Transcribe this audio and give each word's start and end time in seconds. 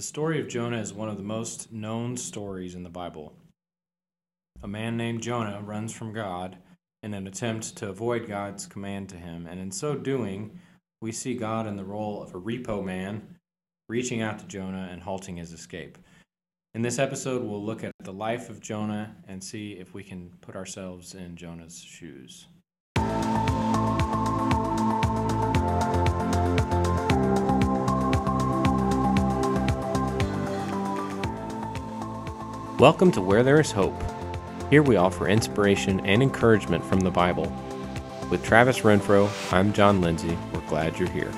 The 0.00 0.06
story 0.06 0.40
of 0.40 0.48
Jonah 0.48 0.80
is 0.80 0.94
one 0.94 1.10
of 1.10 1.18
the 1.18 1.22
most 1.22 1.70
known 1.70 2.16
stories 2.16 2.74
in 2.74 2.84
the 2.84 2.88
Bible. 2.88 3.34
A 4.62 4.66
man 4.66 4.96
named 4.96 5.22
Jonah 5.22 5.60
runs 5.60 5.92
from 5.92 6.14
God 6.14 6.56
in 7.02 7.12
an 7.12 7.26
attempt 7.26 7.76
to 7.76 7.90
avoid 7.90 8.26
God's 8.26 8.66
command 8.66 9.10
to 9.10 9.16
him, 9.16 9.46
and 9.46 9.60
in 9.60 9.70
so 9.70 9.94
doing, 9.94 10.58
we 11.02 11.12
see 11.12 11.34
God 11.34 11.66
in 11.66 11.76
the 11.76 11.84
role 11.84 12.22
of 12.22 12.34
a 12.34 12.40
repo 12.40 12.82
man, 12.82 13.36
reaching 13.90 14.22
out 14.22 14.38
to 14.38 14.46
Jonah 14.46 14.88
and 14.90 15.02
halting 15.02 15.36
his 15.36 15.52
escape. 15.52 15.98
In 16.72 16.80
this 16.80 16.98
episode, 16.98 17.42
we'll 17.42 17.62
look 17.62 17.84
at 17.84 17.92
the 18.02 18.10
life 18.10 18.48
of 18.48 18.62
Jonah 18.62 19.14
and 19.28 19.44
see 19.44 19.72
if 19.72 19.92
we 19.92 20.02
can 20.02 20.30
put 20.40 20.56
ourselves 20.56 21.14
in 21.14 21.36
Jonah's 21.36 21.78
shoes. 21.78 22.46
Welcome 32.80 33.12
to 33.12 33.20
Where 33.20 33.42
There 33.42 33.60
Is 33.60 33.70
Hope. 33.70 34.02
Here 34.70 34.82
we 34.82 34.96
offer 34.96 35.28
inspiration 35.28 36.00
and 36.06 36.22
encouragement 36.22 36.82
from 36.82 37.00
the 37.00 37.10
Bible. 37.10 37.52
With 38.30 38.42
Travis 38.42 38.78
Renfro, 38.78 39.30
I'm 39.52 39.74
John 39.74 40.00
Lindsay. 40.00 40.34
We're 40.50 40.66
glad 40.66 40.98
you're 40.98 41.10
here. 41.10 41.30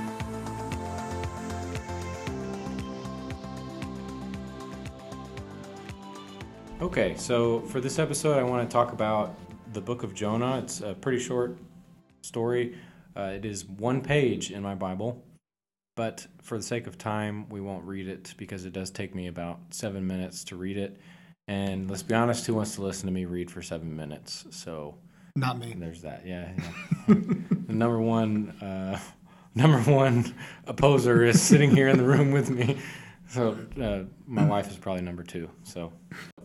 Okay, 6.80 7.16
so 7.16 7.62
for 7.62 7.80
this 7.80 7.98
episode, 7.98 8.38
I 8.38 8.44
want 8.44 8.70
to 8.70 8.72
talk 8.72 8.92
about 8.92 9.34
the 9.72 9.80
book 9.80 10.04
of 10.04 10.14
Jonah. 10.14 10.58
It's 10.58 10.80
a 10.80 10.94
pretty 10.94 11.18
short 11.18 11.58
story. 12.20 12.78
Uh, 13.16 13.32
it 13.34 13.44
is 13.44 13.64
one 13.64 14.00
page 14.00 14.52
in 14.52 14.62
my 14.62 14.76
Bible, 14.76 15.20
but 15.96 16.24
for 16.40 16.56
the 16.56 16.62
sake 16.62 16.86
of 16.86 16.98
time, 16.98 17.48
we 17.48 17.60
won't 17.60 17.84
read 17.84 18.06
it 18.06 18.32
because 18.36 18.64
it 18.64 18.72
does 18.72 18.92
take 18.92 19.12
me 19.12 19.26
about 19.26 19.58
seven 19.70 20.06
minutes 20.06 20.44
to 20.44 20.54
read 20.54 20.76
it. 20.76 21.00
And 21.48 21.90
let's 21.90 22.02
be 22.02 22.14
honest, 22.14 22.46
who 22.46 22.54
wants 22.54 22.74
to 22.76 22.82
listen 22.82 23.06
to 23.06 23.12
me 23.12 23.24
read 23.24 23.50
for 23.50 23.62
seven 23.62 23.94
minutes? 23.96 24.46
So 24.50 24.96
Not 25.36 25.58
me. 25.58 25.74
there's 25.76 26.02
that. 26.02 26.24
Yeah. 26.26 26.52
yeah. 26.56 27.14
the 27.66 27.72
number 27.72 28.00
one, 28.00 28.50
uh, 28.60 28.98
number 29.54 29.78
one 29.90 30.34
opposer 30.66 31.24
is 31.24 31.40
sitting 31.40 31.70
here 31.70 31.88
in 31.88 31.98
the 31.98 32.04
room 32.04 32.30
with 32.30 32.50
me. 32.50 32.78
So 33.28 33.56
uh, 33.80 34.02
my 34.26 34.44
wife 34.44 34.70
is 34.70 34.76
probably 34.76 35.02
number 35.02 35.22
two. 35.22 35.50
So 35.64 35.92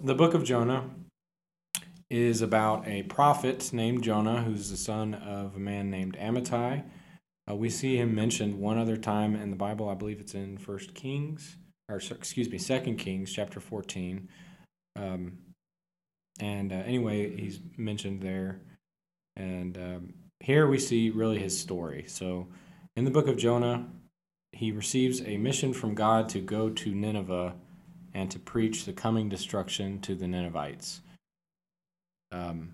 the 0.03 0.15
book 0.15 0.33
of 0.33 0.43
Jonah 0.43 0.89
is 2.09 2.41
about 2.41 2.87
a 2.87 3.03
prophet 3.03 3.71
named 3.73 4.03
Jonah, 4.03 4.41
who's 4.41 4.71
the 4.71 4.77
son 4.77 5.13
of 5.13 5.55
a 5.55 5.59
man 5.59 5.89
named 5.91 6.15
Amittai. 6.17 6.83
Uh, 7.49 7.55
we 7.55 7.69
see 7.69 7.97
him 7.97 8.15
mentioned 8.15 8.57
one 8.57 8.77
other 8.77 8.97
time 8.97 9.35
in 9.35 9.49
the 9.51 9.57
Bible. 9.57 9.89
I 9.89 9.95
believe 9.95 10.19
it's 10.19 10.33
in 10.33 10.57
First 10.57 10.93
Kings, 10.93 11.57
or 11.89 11.97
excuse 11.97 12.49
me, 12.49 12.57
Second 12.57 12.97
Kings, 12.97 13.31
chapter 13.31 13.59
fourteen. 13.59 14.29
Um, 14.97 15.37
and 16.39 16.71
uh, 16.71 16.75
anyway, 16.75 17.35
he's 17.35 17.59
mentioned 17.77 18.21
there. 18.21 18.61
And 19.35 19.77
um, 19.77 20.13
here 20.39 20.67
we 20.67 20.79
see 20.79 21.09
really 21.09 21.39
his 21.39 21.57
story. 21.57 22.05
So 22.07 22.47
in 22.95 23.05
the 23.05 23.11
book 23.11 23.27
of 23.27 23.37
Jonah, 23.37 23.87
he 24.51 24.71
receives 24.71 25.21
a 25.21 25.37
mission 25.37 25.73
from 25.73 25.93
God 25.93 26.29
to 26.29 26.39
go 26.39 26.69
to 26.69 26.95
Nineveh 26.95 27.53
and 28.13 28.31
to 28.31 28.39
preach 28.39 28.85
the 28.85 28.93
coming 28.93 29.29
destruction 29.29 29.99
to 30.01 30.15
the 30.15 30.27
Ninevites. 30.27 31.01
Um, 32.31 32.73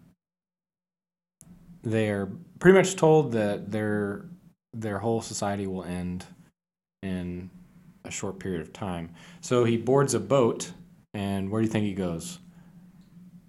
they 1.83 2.09
are 2.09 2.31
pretty 2.59 2.77
much 2.77 2.95
told 2.95 3.33
that 3.33 3.71
their 3.71 4.25
their 4.73 4.97
whole 4.99 5.21
society 5.21 5.67
will 5.67 5.83
end 5.83 6.25
in 7.03 7.49
a 8.05 8.11
short 8.11 8.39
period 8.39 8.61
of 8.61 8.73
time. 8.73 9.13
So 9.41 9.65
he 9.65 9.77
boards 9.77 10.13
a 10.13 10.19
boat, 10.19 10.71
and 11.13 11.49
where 11.49 11.61
do 11.61 11.65
you 11.65 11.71
think 11.71 11.85
he 11.85 11.93
goes? 11.93 12.39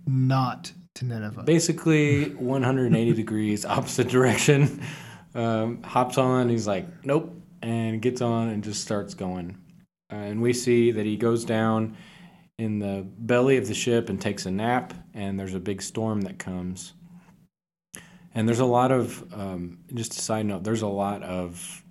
Not 0.06 0.72
to 0.96 1.04
Nineveh. 1.04 1.42
basically 1.42 2.30
180 2.34 3.12
degrees 3.16 3.64
opposite 3.64 4.08
direction. 4.08 4.82
Um, 5.34 5.82
hops 5.82 6.19
on, 6.19 6.48
he's 6.48 6.66
like, 6.66 6.86
nope, 7.04 7.34
and 7.62 8.00
gets 8.00 8.20
on 8.20 8.50
and 8.50 8.62
just 8.62 8.82
starts 8.82 9.14
going. 9.14 9.58
Uh, 10.12 10.16
and 10.16 10.41
we 10.42 10.53
see 10.53 10.92
that 10.92 11.04
he 11.04 11.16
goes 11.16 11.44
down 11.44 11.97
in 12.58 12.78
the 12.78 13.04
belly 13.19 13.56
of 13.56 13.66
the 13.66 13.74
ship 13.74 14.08
and 14.08 14.20
takes 14.20 14.47
a 14.47 14.50
nap, 14.50 14.94
and 15.12 15.38
there's 15.41 15.54
a 15.54 15.60
big 15.60 15.82
storm 15.82 16.20
that 16.22 16.38
comes. 16.38 16.92
And 18.32 18.47
there's 18.47 18.60
a 18.60 18.64
lot 18.64 18.92
of, 18.92 19.32
um, 19.32 19.78
just 19.92 20.12
a 20.16 20.20
side 20.20 20.47
note, 20.47 20.62
there's 20.62 20.82
a 20.82 20.88
lot 20.88 21.22
of 21.22 21.82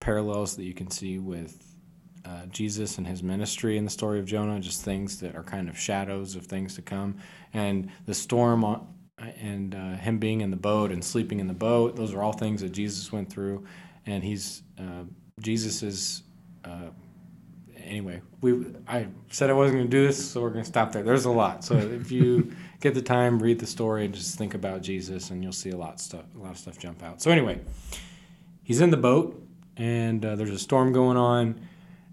parallels 0.00 0.56
that 0.56 0.64
you 0.64 0.74
can 0.74 0.90
see 0.90 1.18
with 1.18 1.71
uh, 2.24 2.46
Jesus 2.46 2.98
and 2.98 3.06
his 3.06 3.22
ministry 3.22 3.76
in 3.76 3.84
the 3.84 3.90
story 3.90 4.18
of 4.18 4.26
Jonah, 4.26 4.60
just 4.60 4.84
things 4.84 5.18
that 5.20 5.34
are 5.34 5.42
kind 5.42 5.68
of 5.68 5.78
shadows 5.78 6.36
of 6.36 6.46
things 6.46 6.74
to 6.76 6.82
come. 6.82 7.16
And 7.52 7.90
the 8.06 8.14
storm 8.14 8.64
on, 8.64 8.86
and 9.18 9.74
uh, 9.74 9.96
him 9.96 10.18
being 10.18 10.40
in 10.40 10.50
the 10.50 10.56
boat 10.56 10.90
and 10.90 11.04
sleeping 11.04 11.40
in 11.40 11.46
the 11.46 11.54
boat, 11.54 11.96
those 11.96 12.14
are 12.14 12.22
all 12.22 12.32
things 12.32 12.60
that 12.60 12.70
Jesus 12.70 13.12
went 13.12 13.30
through. 13.30 13.64
And 14.06 14.22
he's, 14.22 14.62
uh, 14.78 15.04
Jesus 15.40 15.82
is, 15.82 16.22
uh, 16.64 16.90
anyway, 17.84 18.20
we, 18.40 18.66
I 18.86 19.08
said 19.30 19.50
I 19.50 19.52
wasn't 19.52 19.78
going 19.78 19.90
to 19.90 19.96
do 19.96 20.06
this, 20.06 20.30
so 20.30 20.40
we're 20.40 20.50
going 20.50 20.64
to 20.64 20.68
stop 20.68 20.92
there. 20.92 21.02
There's 21.02 21.24
a 21.24 21.30
lot. 21.30 21.64
So 21.64 21.76
if 21.76 22.10
you 22.10 22.52
get 22.80 22.94
the 22.94 23.02
time, 23.02 23.40
read 23.40 23.58
the 23.58 23.66
story 23.66 24.04
and 24.04 24.14
just 24.14 24.38
think 24.38 24.54
about 24.54 24.82
Jesus, 24.82 25.30
and 25.30 25.42
you'll 25.42 25.52
see 25.52 25.70
a 25.70 25.76
lot 25.76 25.94
of 25.94 26.00
stuff, 26.00 26.24
a 26.36 26.38
lot 26.38 26.52
of 26.52 26.58
stuff 26.58 26.78
jump 26.78 27.02
out. 27.02 27.22
So 27.22 27.30
anyway, 27.30 27.60
he's 28.62 28.80
in 28.80 28.90
the 28.90 28.96
boat, 28.96 29.40
and 29.76 30.24
uh, 30.24 30.36
there's 30.36 30.50
a 30.50 30.58
storm 30.58 30.92
going 30.92 31.16
on 31.16 31.60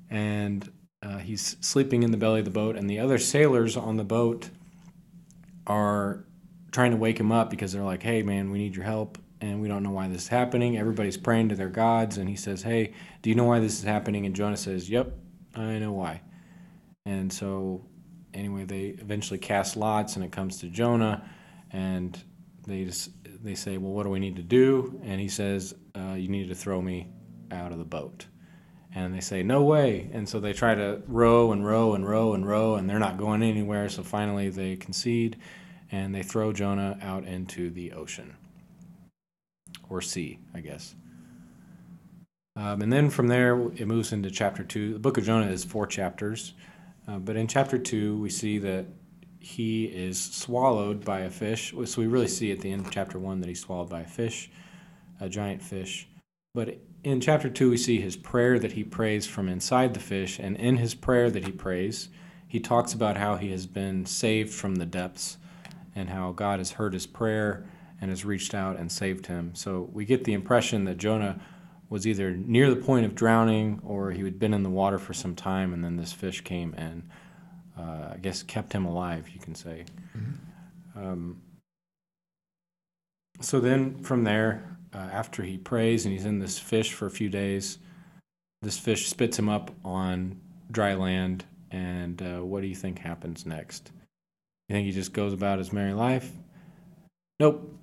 and 0.09 0.69
uh, 1.01 1.17
he's 1.17 1.55
sleeping 1.61 2.03
in 2.03 2.11
the 2.11 2.17
belly 2.17 2.39
of 2.39 2.45
the 2.45 2.51
boat, 2.51 2.75
and 2.75 2.89
the 2.89 2.99
other 2.99 3.17
sailors 3.17 3.77
on 3.77 3.97
the 3.97 4.03
boat 4.03 4.49
are 5.67 6.25
trying 6.71 6.91
to 6.91 6.97
wake 6.97 7.19
him 7.19 7.31
up 7.31 7.49
because 7.49 7.71
they're 7.71 7.83
like, 7.83 8.03
"Hey, 8.03 8.21
man, 8.23 8.51
we 8.51 8.57
need 8.57 8.75
your 8.75 8.85
help, 8.85 9.17
and 9.39 9.61
we 9.61 9.67
don't 9.67 9.83
know 9.83 9.91
why 9.91 10.07
this 10.07 10.23
is 10.23 10.27
happening." 10.27 10.77
Everybody's 10.77 11.17
praying 11.17 11.49
to 11.49 11.55
their 11.55 11.69
gods, 11.69 12.17
and 12.17 12.27
he 12.27 12.35
says, 12.35 12.63
"Hey, 12.63 12.93
do 13.21 13.29
you 13.29 13.35
know 13.35 13.45
why 13.45 13.59
this 13.59 13.77
is 13.77 13.83
happening?" 13.83 14.25
And 14.25 14.35
Jonah 14.35 14.57
says, 14.57 14.89
"Yep, 14.89 15.13
I 15.55 15.79
know 15.79 15.93
why." 15.93 16.21
And 17.05 17.31
so, 17.31 17.85
anyway, 18.33 18.65
they 18.65 18.87
eventually 18.99 19.39
cast 19.39 19.77
lots, 19.77 20.15
and 20.15 20.25
it 20.25 20.31
comes 20.31 20.57
to 20.57 20.67
Jonah, 20.67 21.29
and 21.71 22.21
they 22.67 22.83
just 22.83 23.11
they 23.43 23.55
say, 23.55 23.77
"Well, 23.77 23.93
what 23.93 24.03
do 24.03 24.09
we 24.09 24.19
need 24.19 24.35
to 24.35 24.43
do?" 24.43 24.99
And 25.03 25.21
he 25.21 25.29
says, 25.29 25.75
uh, 25.95 26.15
"You 26.17 26.27
need 26.27 26.49
to 26.49 26.55
throw 26.55 26.81
me 26.81 27.07
out 27.51 27.71
of 27.71 27.77
the 27.77 27.85
boat." 27.85 28.25
And 28.93 29.13
they 29.13 29.19
say 29.19 29.43
no 29.43 29.63
way. 29.63 30.09
And 30.13 30.27
so 30.27 30.39
they 30.39 30.53
try 30.53 30.75
to 30.75 31.01
row 31.07 31.51
and 31.51 31.65
row 31.65 31.93
and 31.93 32.07
row 32.07 32.33
and 32.33 32.47
row 32.47 32.75
and 32.75 32.89
they're 32.89 32.99
not 32.99 33.17
going 33.17 33.43
anywhere. 33.43 33.89
So 33.89 34.03
finally 34.03 34.49
they 34.49 34.75
concede 34.75 35.37
and 35.91 36.13
they 36.13 36.23
throw 36.23 36.53
jonah 36.53 36.97
out 37.01 37.25
into 37.25 37.69
the 37.69 37.93
ocean. 37.93 38.35
Or 39.89 40.01
sea 40.01 40.39
i 40.53 40.59
guess. 40.59 40.95
Um, 42.55 42.81
and 42.81 42.91
then 42.91 43.09
from 43.09 43.27
there 43.27 43.59
it 43.75 43.87
moves 43.87 44.11
into 44.11 44.29
chapter 44.29 44.63
2 44.63 44.93
the 44.93 44.99
book 44.99 45.17
of 45.17 45.25
jonah 45.25 45.51
is 45.51 45.63
four 45.63 45.85
chapters. 45.85 46.53
Uh, 47.07 47.19
but 47.19 47.35
in 47.35 47.47
chapter 47.47 47.77
2 47.77 48.17
we 48.17 48.29
see 48.29 48.57
that 48.59 48.85
he 49.39 49.85
is 49.85 50.19
swallowed 50.19 51.05
by 51.05 51.21
a 51.21 51.29
fish. 51.29 51.73
So 51.85 52.01
we 52.01 52.07
really 52.07 52.27
see 52.27 52.51
at 52.51 52.59
the 52.59 52.71
end 52.71 52.85
of 52.85 52.91
chapter 52.91 53.17
1 53.17 53.39
that 53.39 53.47
he's 53.47 53.61
swallowed 53.61 53.89
by 53.89 54.01
a 54.01 54.07
fish 54.07 54.49
a 55.19 55.29
giant 55.29 55.61
fish. 55.61 56.07
But 56.53 56.79
in 57.03 57.21
chapter 57.21 57.49
2, 57.49 57.69
we 57.69 57.77
see 57.77 58.01
his 58.01 58.15
prayer 58.15 58.59
that 58.59 58.73
he 58.73 58.83
prays 58.83 59.25
from 59.25 59.47
inside 59.47 59.93
the 59.93 59.99
fish. 59.99 60.39
And 60.39 60.55
in 60.57 60.77
his 60.77 60.93
prayer 60.93 61.29
that 61.31 61.45
he 61.45 61.51
prays, 61.51 62.09
he 62.47 62.59
talks 62.59 62.93
about 62.93 63.17
how 63.17 63.35
he 63.35 63.51
has 63.51 63.65
been 63.65 64.05
saved 64.05 64.53
from 64.53 64.75
the 64.75 64.85
depths 64.85 65.37
and 65.95 66.09
how 66.09 66.31
God 66.31 66.59
has 66.59 66.71
heard 66.71 66.93
his 66.93 67.05
prayer 67.05 67.65
and 68.01 68.09
has 68.09 68.25
reached 68.25 68.53
out 68.53 68.77
and 68.77 68.91
saved 68.91 69.27
him. 69.27 69.53
So 69.55 69.89
we 69.93 70.05
get 70.05 70.23
the 70.23 70.33
impression 70.33 70.85
that 70.85 70.97
Jonah 70.97 71.39
was 71.89 72.05
either 72.05 72.31
near 72.31 72.69
the 72.69 72.75
point 72.75 73.05
of 73.05 73.15
drowning 73.15 73.81
or 73.83 74.11
he 74.11 74.23
had 74.23 74.39
been 74.39 74.53
in 74.53 74.63
the 74.63 74.69
water 74.69 74.99
for 74.99 75.13
some 75.13 75.35
time 75.35 75.73
and 75.73 75.83
then 75.83 75.97
this 75.97 76.13
fish 76.13 76.41
came 76.41 76.73
and 76.77 77.09
uh, 77.77 78.13
I 78.13 78.17
guess 78.21 78.43
kept 78.43 78.73
him 78.73 78.85
alive, 78.85 79.29
you 79.29 79.39
can 79.39 79.55
say. 79.55 79.85
Mm-hmm. 80.15 80.99
Um, 80.99 81.41
so 83.39 83.59
then 83.59 84.01
from 84.03 84.23
there, 84.23 84.77
uh, 84.93 84.97
after 84.97 85.43
he 85.43 85.57
prays 85.57 86.05
and 86.05 86.13
he's 86.13 86.25
in 86.25 86.39
this 86.39 86.57
fish 86.57 86.93
for 86.93 87.05
a 87.05 87.11
few 87.11 87.29
days, 87.29 87.77
this 88.61 88.77
fish 88.77 89.07
spits 89.07 89.37
him 89.37 89.49
up 89.49 89.71
on 89.85 90.39
dry 90.71 90.95
land. 90.95 91.45
And 91.71 92.21
uh, 92.21 92.39
what 92.39 92.61
do 92.61 92.67
you 92.67 92.75
think 92.75 92.99
happens 92.99 93.45
next? 93.45 93.91
You 94.67 94.75
think 94.75 94.85
he 94.85 94.91
just 94.91 95.13
goes 95.13 95.33
about 95.33 95.59
his 95.59 95.71
merry 95.71 95.93
life? 95.93 96.31
Nope. 97.39 97.75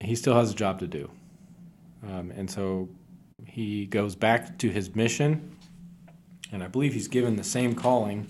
He 0.00 0.14
still 0.14 0.34
has 0.34 0.52
a 0.52 0.54
job 0.54 0.78
to 0.80 0.86
do. 0.86 1.10
Um, 2.02 2.30
and 2.30 2.50
so 2.50 2.88
he 3.46 3.86
goes 3.86 4.14
back 4.14 4.58
to 4.58 4.68
his 4.68 4.94
mission. 4.94 5.56
And 6.52 6.62
I 6.62 6.68
believe 6.68 6.92
he's 6.92 7.08
given 7.08 7.36
the 7.36 7.44
same 7.44 7.74
calling. 7.74 8.28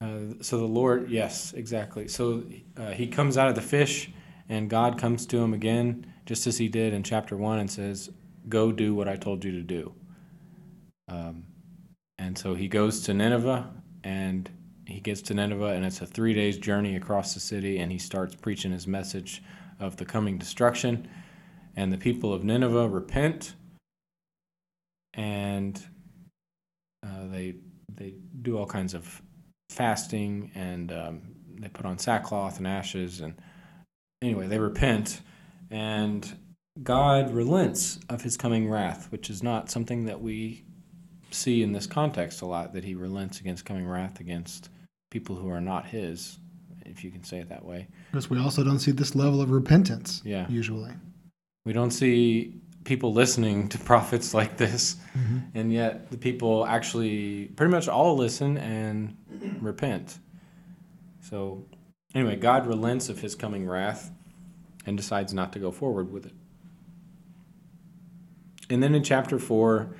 Uh, 0.00 0.34
so 0.42 0.58
the 0.58 0.64
Lord, 0.64 1.10
yes, 1.10 1.52
exactly. 1.54 2.08
So 2.08 2.44
uh, 2.76 2.90
he 2.90 3.06
comes 3.06 3.38
out 3.38 3.48
of 3.48 3.54
the 3.54 3.62
fish 3.62 4.10
and 4.48 4.70
God 4.70 4.98
comes 4.98 5.26
to 5.26 5.38
him 5.38 5.52
again, 5.52 6.12
just 6.26 6.46
as 6.46 6.58
he 6.58 6.68
did 6.68 6.92
in 6.92 7.02
chapter 7.02 7.36
1, 7.36 7.58
and 7.58 7.70
says, 7.70 8.10
Go 8.48 8.72
do 8.72 8.94
what 8.94 9.08
I 9.08 9.16
told 9.16 9.44
you 9.44 9.52
to 9.52 9.62
do. 9.62 9.94
Um, 11.08 11.44
and 12.18 12.36
so 12.36 12.54
he 12.54 12.68
goes 12.68 13.00
to 13.02 13.14
Nineveh 13.14 13.70
and 14.04 14.50
he 14.86 15.00
gets 15.00 15.20
to 15.22 15.34
Nineveh, 15.34 15.74
and 15.74 15.84
it's 15.84 16.00
a 16.00 16.06
three 16.06 16.32
days 16.32 16.56
journey 16.56 16.96
across 16.96 17.34
the 17.34 17.40
city, 17.40 17.78
and 17.78 17.92
he 17.92 17.98
starts 17.98 18.34
preaching 18.34 18.72
his 18.72 18.86
message 18.86 19.42
of 19.78 19.96
the 19.96 20.04
coming 20.06 20.38
destruction. 20.38 21.06
And 21.76 21.92
the 21.92 21.98
people 21.98 22.32
of 22.32 22.42
Nineveh 22.42 22.88
repent, 22.88 23.54
and 25.12 25.78
uh, 27.06 27.26
they 27.30 27.56
they 27.94 28.14
do 28.40 28.56
all 28.56 28.66
kinds 28.66 28.94
of 28.94 29.20
fasting, 29.68 30.50
and 30.54 30.90
um, 30.90 31.22
they 31.60 31.68
put 31.68 31.84
on 31.84 31.98
sackcloth 31.98 32.56
and 32.56 32.66
ashes, 32.66 33.20
and 33.20 33.34
anyway, 34.22 34.46
they 34.46 34.58
repent, 34.58 35.20
and 35.70 36.38
God 36.82 37.32
relents 37.32 37.98
of 38.08 38.22
His 38.22 38.36
coming 38.36 38.68
wrath, 38.70 39.10
which 39.10 39.30
is 39.30 39.42
not 39.42 39.70
something 39.70 40.04
that 40.06 40.20
we 40.20 40.64
see 41.30 41.62
in 41.62 41.72
this 41.72 41.86
context 41.86 42.42
a 42.42 42.46
lot. 42.46 42.72
That 42.72 42.84
He 42.84 42.94
relents 42.94 43.40
against 43.40 43.64
coming 43.64 43.86
wrath 43.86 44.20
against 44.20 44.70
people 45.10 45.36
who 45.36 45.48
are 45.50 45.60
not 45.60 45.86
his, 45.86 46.38
if 46.84 47.02
you 47.02 47.10
can 47.10 47.24
say 47.24 47.38
it 47.38 47.48
that 47.48 47.64
way. 47.64 47.88
Because 48.10 48.30
we 48.30 48.38
also 48.38 48.62
don't 48.62 48.78
see 48.78 48.92
this 48.92 49.14
level 49.14 49.40
of 49.40 49.50
repentance. 49.50 50.22
Yeah. 50.24 50.46
Usually. 50.48 50.92
We 51.64 51.72
don't 51.72 51.90
see 51.90 52.54
people 52.84 53.12
listening 53.12 53.68
to 53.70 53.78
prophets 53.90 54.34
like 54.34 54.56
this, 54.56 54.96
mm-hmm. 55.16 55.38
and 55.54 55.72
yet 55.72 56.10
the 56.10 56.18
people 56.18 56.66
actually 56.66 57.46
pretty 57.56 57.70
much 57.70 57.88
all 57.88 58.16
listen 58.16 58.58
and 58.58 59.16
repent. 59.60 60.18
So, 61.20 61.64
anyway, 62.14 62.36
God 62.36 62.66
relents 62.66 63.08
of 63.08 63.20
his 63.20 63.34
coming 63.34 63.66
wrath 63.66 64.10
and 64.86 64.96
decides 64.96 65.34
not 65.34 65.52
to 65.52 65.58
go 65.58 65.70
forward 65.70 66.12
with 66.12 66.26
it. 66.26 66.34
And 68.70 68.82
then 68.82 68.94
in 68.94 69.02
chapter 69.02 69.38
4, 69.38 69.94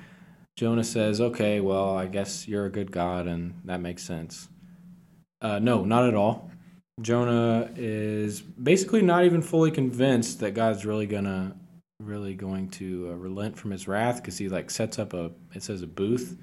Jonah 0.55 0.83
says, 0.83 1.21
Okay, 1.21 1.59
well, 1.59 1.95
I 1.95 2.05
guess 2.05 2.47
you're 2.47 2.65
a 2.65 2.71
good 2.71 2.91
God, 2.91 3.27
and 3.27 3.61
that 3.65 3.81
makes 3.81 4.03
sense. 4.03 4.49
Uh, 5.41 5.59
no, 5.59 5.85
not 5.85 6.07
at 6.07 6.15
all. 6.15 6.51
Jonah 7.01 7.69
is 7.75 8.41
basically 8.41 9.01
not 9.01 9.23
even 9.23 9.41
fully 9.41 9.71
convinced 9.71 10.39
that 10.41 10.53
God's 10.53 10.85
really 10.85 11.05
gonna 11.05 11.55
really 12.01 12.33
going 12.33 12.69
to 12.69 13.09
uh, 13.11 13.15
relent 13.15 13.57
from 13.57 13.71
his 13.71 13.87
wrath 13.87 14.17
because 14.17 14.37
he 14.37 14.47
like 14.47 14.71
sets 14.71 14.99
up 14.99 15.13
a 15.13 15.31
it 15.53 15.61
says 15.61 15.81
a 15.81 15.87
booth 15.87 16.37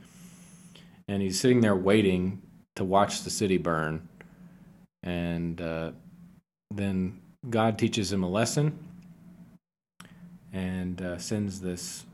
and 1.09 1.23
he's 1.23 1.41
sitting 1.41 1.61
there 1.61 1.77
waiting 1.77 2.43
to 2.75 2.85
watch 2.85 3.23
the 3.23 3.31
city 3.31 3.57
burn 3.57 4.07
and 5.06 5.61
uh, 5.62 5.93
then 6.70 7.19
God 7.49 7.79
teaches 7.79 8.12
him 8.12 8.23
a 8.23 8.29
lesson 8.29 8.79
and 10.53 11.00
uh, 11.00 11.17
sends 11.17 11.61
this 11.61 12.05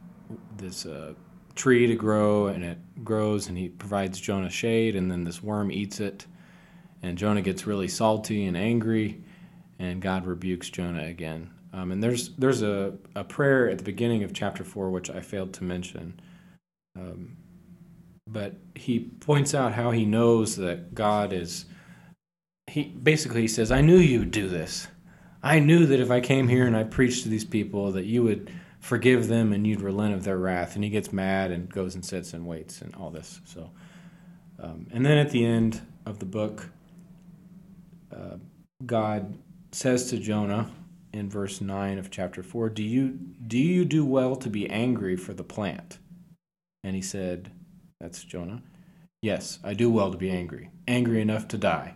this 0.57 0.87
uh, 0.87 1.15
tree 1.57 1.89
to 1.89 1.97
grow 1.97 2.47
and 2.47 2.63
it 2.63 2.79
grows 3.03 3.49
and 3.49 3.59
he 3.59 3.69
provides 3.69 4.21
Jonah 4.21 4.49
shade 4.49 4.95
and 4.95 5.11
then 5.11 5.25
this 5.25 5.43
worm 5.43 5.73
eats 5.73 5.99
it 5.99 6.27
and 7.03 7.19
Jonah 7.19 7.43
gets 7.43 7.67
really 7.67 7.89
salty 7.89 8.47
and 8.47 8.57
angry, 8.57 9.23
and 9.79 10.01
God 10.01 10.27
rebukes 10.27 10.71
Jonah 10.71 11.05
again. 11.05 11.51
Um, 11.73 11.91
and 11.91 12.03
there's 12.03 12.31
there's 12.37 12.63
a, 12.63 12.95
a 13.17 13.25
prayer 13.25 13.69
at 13.69 13.79
the 13.79 13.85
beginning 13.85 14.23
of 14.23 14.33
chapter 14.33 14.63
four 14.63 14.91
which 14.91 15.11
I 15.11 15.21
failed 15.21 15.53
to 15.55 15.65
mention, 15.65 16.21
um, 16.97 17.37
but 18.27 18.55
he 18.75 19.01
points 19.01 19.55
out 19.55 19.73
how 19.73 19.91
he 19.91 20.05
knows 20.05 20.57
that 20.57 20.95
God 20.95 21.33
is. 21.33 21.67
He 22.73 22.85
basically 22.85 23.43
he 23.43 23.49
says, 23.49 23.71
"I 23.71 23.83
knew 23.83 23.99
you 23.99 24.21
would 24.21 24.31
do 24.31 24.49
this. 24.49 24.89
I 25.43 25.59
knew 25.59 25.85
that 25.87 26.01
if 26.01 26.11
I 26.11 26.21
came 26.21 26.49
here 26.49 26.67
and 26.67 26.75
I 26.75 26.85
preached 26.85 27.25
to 27.25 27.29
these 27.29 27.45
people, 27.45 27.93
that 27.93 28.07
you 28.07 28.23
would 28.23 28.51
forgive 28.81 29.29
them 29.29 29.53
and 29.53 29.67
you'd 29.67 29.83
relent 29.83 30.15
of 30.15 30.25
their 30.25 30.39
wrath." 30.39 30.75
And 30.75 30.83
he 30.83 30.89
gets 30.89 31.13
mad 31.13 31.51
and 31.51 31.69
goes 31.69 31.95
and 31.95 32.03
sits 32.03 32.33
and 32.33 32.47
waits 32.47 32.81
and 32.81 32.95
all 32.95 33.11
this. 33.11 33.43
So, 33.45 33.71
um, 34.59 34.87
and 34.91 35.05
then 35.05 35.19
at 35.19 35.31
the 35.31 35.45
end 35.45 35.83
of 36.07 36.19
the 36.19 36.25
book, 36.25 36.71
uh, 38.11 38.37
God 38.87 39.37
says 39.73 40.09
to 40.09 40.19
Jonah 40.19 40.71
in 41.13 41.29
verse 41.29 41.61
9 41.61 41.99
of 41.99 42.11
chapter 42.11 42.43
4, 42.43 42.71
do 42.71 42.83
you, 42.83 43.11
do 43.47 43.59
you 43.59 43.85
do 43.85 44.05
well 44.05 44.35
to 44.37 44.49
be 44.49 44.69
angry 44.71 45.17
for 45.17 45.35
the 45.35 45.45
plant? 45.45 45.99
And 46.83 46.97
he 46.97 47.03
said, 47.03 47.53
That's 48.01 48.25
Jonah, 48.25 48.63
Yes, 49.23 49.61
I 49.63 49.75
do 49.75 49.89
well 49.89 50.11
to 50.11 50.19
be 50.19 50.31
angry, 50.31 50.71
angry 50.89 51.21
enough 51.21 51.47
to 51.49 51.59
die. 51.59 51.95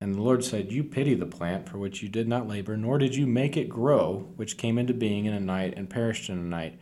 And 0.00 0.14
the 0.14 0.20
Lord 0.20 0.44
said, 0.44 0.72
You 0.72 0.84
pity 0.84 1.14
the 1.14 1.26
plant 1.26 1.68
for 1.68 1.78
which 1.78 2.02
you 2.02 2.08
did 2.08 2.28
not 2.28 2.46
labor, 2.46 2.76
nor 2.76 2.98
did 2.98 3.14
you 3.14 3.26
make 3.26 3.56
it 3.56 3.68
grow, 3.68 4.30
which 4.36 4.58
came 4.58 4.78
into 4.78 4.92
being 4.92 5.24
in 5.24 5.32
a 5.32 5.40
night 5.40 5.74
and 5.76 5.88
perished 5.88 6.28
in 6.28 6.38
a 6.38 6.42
night. 6.42 6.78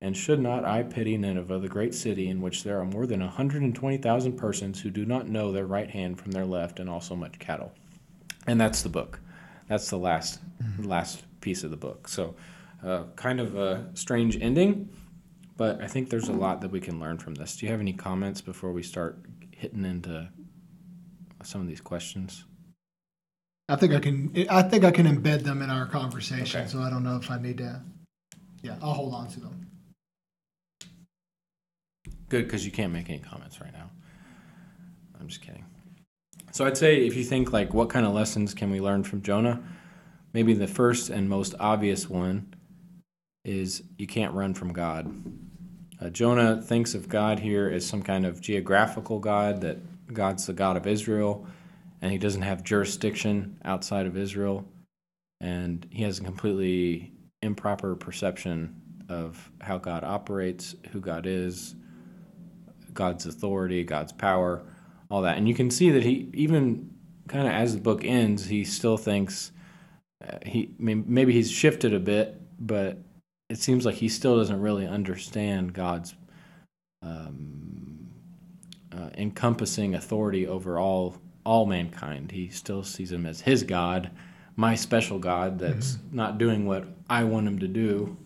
And 0.00 0.16
should 0.16 0.40
not 0.40 0.64
I 0.64 0.82
pity 0.82 1.18
Nineveh, 1.18 1.58
the 1.58 1.68
great 1.68 1.94
city 1.94 2.28
in 2.28 2.40
which 2.40 2.64
there 2.64 2.80
are 2.80 2.86
more 2.86 3.06
than 3.06 3.20
a 3.20 3.26
120,000 3.26 4.32
persons 4.38 4.80
who 4.80 4.88
do 4.88 5.04
not 5.04 5.28
know 5.28 5.52
their 5.52 5.66
right 5.66 5.90
hand 5.90 6.18
from 6.18 6.32
their 6.32 6.46
left, 6.46 6.80
and 6.80 6.88
also 6.88 7.14
much 7.14 7.38
cattle? 7.38 7.72
And 8.46 8.58
that's 8.58 8.80
the 8.80 8.88
book. 8.88 9.20
That's 9.68 9.90
the 9.90 9.98
last 9.98 10.40
mm-hmm. 10.62 10.84
last 10.84 11.22
piece 11.42 11.62
of 11.62 11.70
the 11.70 11.76
book. 11.76 12.08
So, 12.08 12.34
uh, 12.82 13.04
kind 13.16 13.40
of 13.40 13.56
a 13.56 13.90
strange 13.92 14.40
ending, 14.40 14.88
but 15.58 15.82
I 15.82 15.86
think 15.86 16.08
there's 16.08 16.30
a 16.30 16.32
lot 16.32 16.62
that 16.62 16.70
we 16.70 16.80
can 16.80 16.98
learn 16.98 17.18
from 17.18 17.34
this. 17.34 17.58
Do 17.58 17.66
you 17.66 17.72
have 17.72 17.80
any 17.80 17.92
comments 17.92 18.40
before 18.40 18.72
we 18.72 18.82
start 18.82 19.18
hitting 19.50 19.84
into 19.84 20.30
some 21.42 21.60
of 21.60 21.68
these 21.68 21.80
questions? 21.80 22.44
I 23.68 23.76
think 23.76 23.92
I 23.92 24.00
can. 24.00 24.46
I 24.50 24.62
think 24.62 24.84
I 24.84 24.90
can 24.90 25.06
embed 25.06 25.44
them 25.44 25.62
in 25.62 25.70
our 25.70 25.86
conversation. 25.86 26.62
Okay. 26.62 26.70
So 26.70 26.80
I 26.80 26.90
don't 26.90 27.04
know 27.04 27.16
if 27.16 27.30
I 27.30 27.38
need 27.38 27.58
to. 27.58 27.80
Yeah, 28.62 28.76
I'll 28.82 28.94
hold 28.94 29.14
on 29.14 29.28
to 29.28 29.40
them. 29.40 29.66
Good, 32.28 32.44
because 32.44 32.64
you 32.64 32.72
can't 32.72 32.92
make 32.92 33.08
any 33.08 33.18
comments 33.18 33.60
right 33.60 33.72
now. 33.72 33.90
I'm 35.18 35.28
just 35.28 35.40
kidding. 35.40 35.64
So 36.52 36.64
I'd 36.64 36.76
say 36.76 37.06
if 37.06 37.16
you 37.16 37.24
think 37.24 37.52
like 37.52 37.72
what 37.72 37.90
kind 37.90 38.04
of 38.04 38.12
lessons 38.12 38.54
can 38.54 38.70
we 38.70 38.80
learn 38.80 39.04
from 39.04 39.22
Jonah, 39.22 39.62
maybe 40.32 40.52
the 40.52 40.66
first 40.66 41.10
and 41.10 41.28
most 41.28 41.54
obvious 41.60 42.08
one 42.08 42.54
is 43.44 43.82
you 43.98 44.06
can't 44.06 44.34
run 44.34 44.54
from 44.54 44.72
God. 44.72 45.12
Uh, 46.00 46.10
Jonah 46.10 46.60
thinks 46.60 46.94
of 46.94 47.08
God 47.08 47.38
here 47.38 47.68
as 47.68 47.86
some 47.86 48.02
kind 48.02 48.26
of 48.26 48.40
geographical 48.40 49.18
God, 49.18 49.60
that 49.60 49.78
God's 50.12 50.46
the 50.46 50.52
God 50.52 50.76
of 50.76 50.86
Israel, 50.86 51.46
and 52.00 52.12
he 52.12 52.18
doesn't 52.18 52.42
have 52.42 52.62
jurisdiction 52.62 53.58
outside 53.64 54.06
of 54.06 54.16
Israel, 54.16 54.66
and 55.40 55.86
he 55.90 56.02
has 56.02 56.18
a 56.18 56.22
completely 56.22 57.12
improper 57.42 57.94
perception 57.94 58.80
of 59.08 59.50
how 59.60 59.78
God 59.78 60.04
operates, 60.04 60.74
who 60.92 61.00
God 61.00 61.26
is, 61.26 61.74
God's 62.92 63.26
authority, 63.26 63.84
God's 63.84 64.12
power, 64.12 64.62
all 65.10 65.22
that. 65.22 65.36
And 65.36 65.48
you 65.48 65.54
can 65.54 65.70
see 65.70 65.90
that 65.90 66.02
he 66.02 66.30
even 66.34 66.90
kind 67.28 67.46
of 67.46 67.52
as 67.52 67.74
the 67.74 67.80
book 67.80 68.04
ends, 68.04 68.46
he 68.46 68.64
still 68.64 68.96
thinks 68.96 69.52
uh, 70.26 70.38
he 70.44 70.70
I 70.78 70.82
mean, 70.82 71.04
maybe 71.06 71.32
he's 71.32 71.50
shifted 71.50 71.94
a 71.94 72.00
bit, 72.00 72.40
but 72.58 72.98
it 73.48 73.58
seems 73.58 73.84
like 73.84 73.96
he 73.96 74.08
still 74.08 74.36
doesn't 74.36 74.60
really 74.60 74.86
understand 74.86 75.72
God's 75.72 76.14
um, 77.02 77.89
uh, 78.96 79.10
encompassing 79.16 79.94
authority 79.94 80.46
over 80.46 80.78
all 80.78 81.16
all 81.44 81.66
mankind. 81.66 82.32
He 82.32 82.48
still 82.48 82.82
sees 82.82 83.12
him 83.12 83.26
as 83.26 83.40
his 83.40 83.62
God, 83.62 84.10
my 84.56 84.74
special 84.74 85.18
God 85.18 85.58
that's 85.58 85.92
mm-hmm. 85.92 86.16
not 86.16 86.38
doing 86.38 86.66
what 86.66 86.86
I 87.08 87.24
want 87.24 87.46
him 87.46 87.58
to 87.60 87.68
do. 87.68 88.16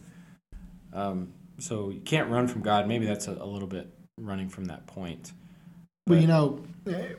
Um, 0.92 1.32
so 1.58 1.90
you 1.90 2.00
can't 2.00 2.28
run 2.28 2.48
from 2.48 2.62
God. 2.62 2.88
Maybe 2.88 3.06
that's 3.06 3.28
a, 3.28 3.32
a 3.32 3.46
little 3.46 3.68
bit 3.68 3.88
running 4.18 4.48
from 4.48 4.64
that 4.66 4.86
point. 4.86 5.32
But, 6.06 6.14
well, 6.14 6.20
you 6.20 6.26
know, 6.26 6.64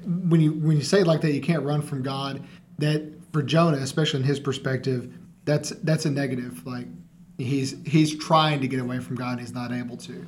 when 0.06 0.42
you 0.42 0.54
when 0.54 0.78
you 0.78 0.84
say 0.84 1.02
it 1.02 1.08
like 1.08 1.22
that, 1.22 1.32
you 1.32 1.42
can't 1.42 1.64
run 1.64 1.82
from 1.82 2.04
God. 2.04 2.44
That 2.78 3.12
for 3.32 3.42
Jonah, 3.42 3.78
especially 3.78 4.20
in 4.20 4.26
his 4.26 4.40
perspective, 4.40 5.14
that's 5.46 5.72
that's 5.84 6.06
a 6.06 6.12
negative. 6.12 6.66
Like 6.66 6.88
he's 7.38 7.76
he's 7.86 8.16
trying 8.16 8.62
to 8.62 8.68
get 8.68 8.80
away 8.80 9.00
from 9.00 9.16
God, 9.16 9.32
and 9.32 9.40
he's 9.40 9.54
not 9.54 9.72
able 9.72 9.98
to. 9.98 10.26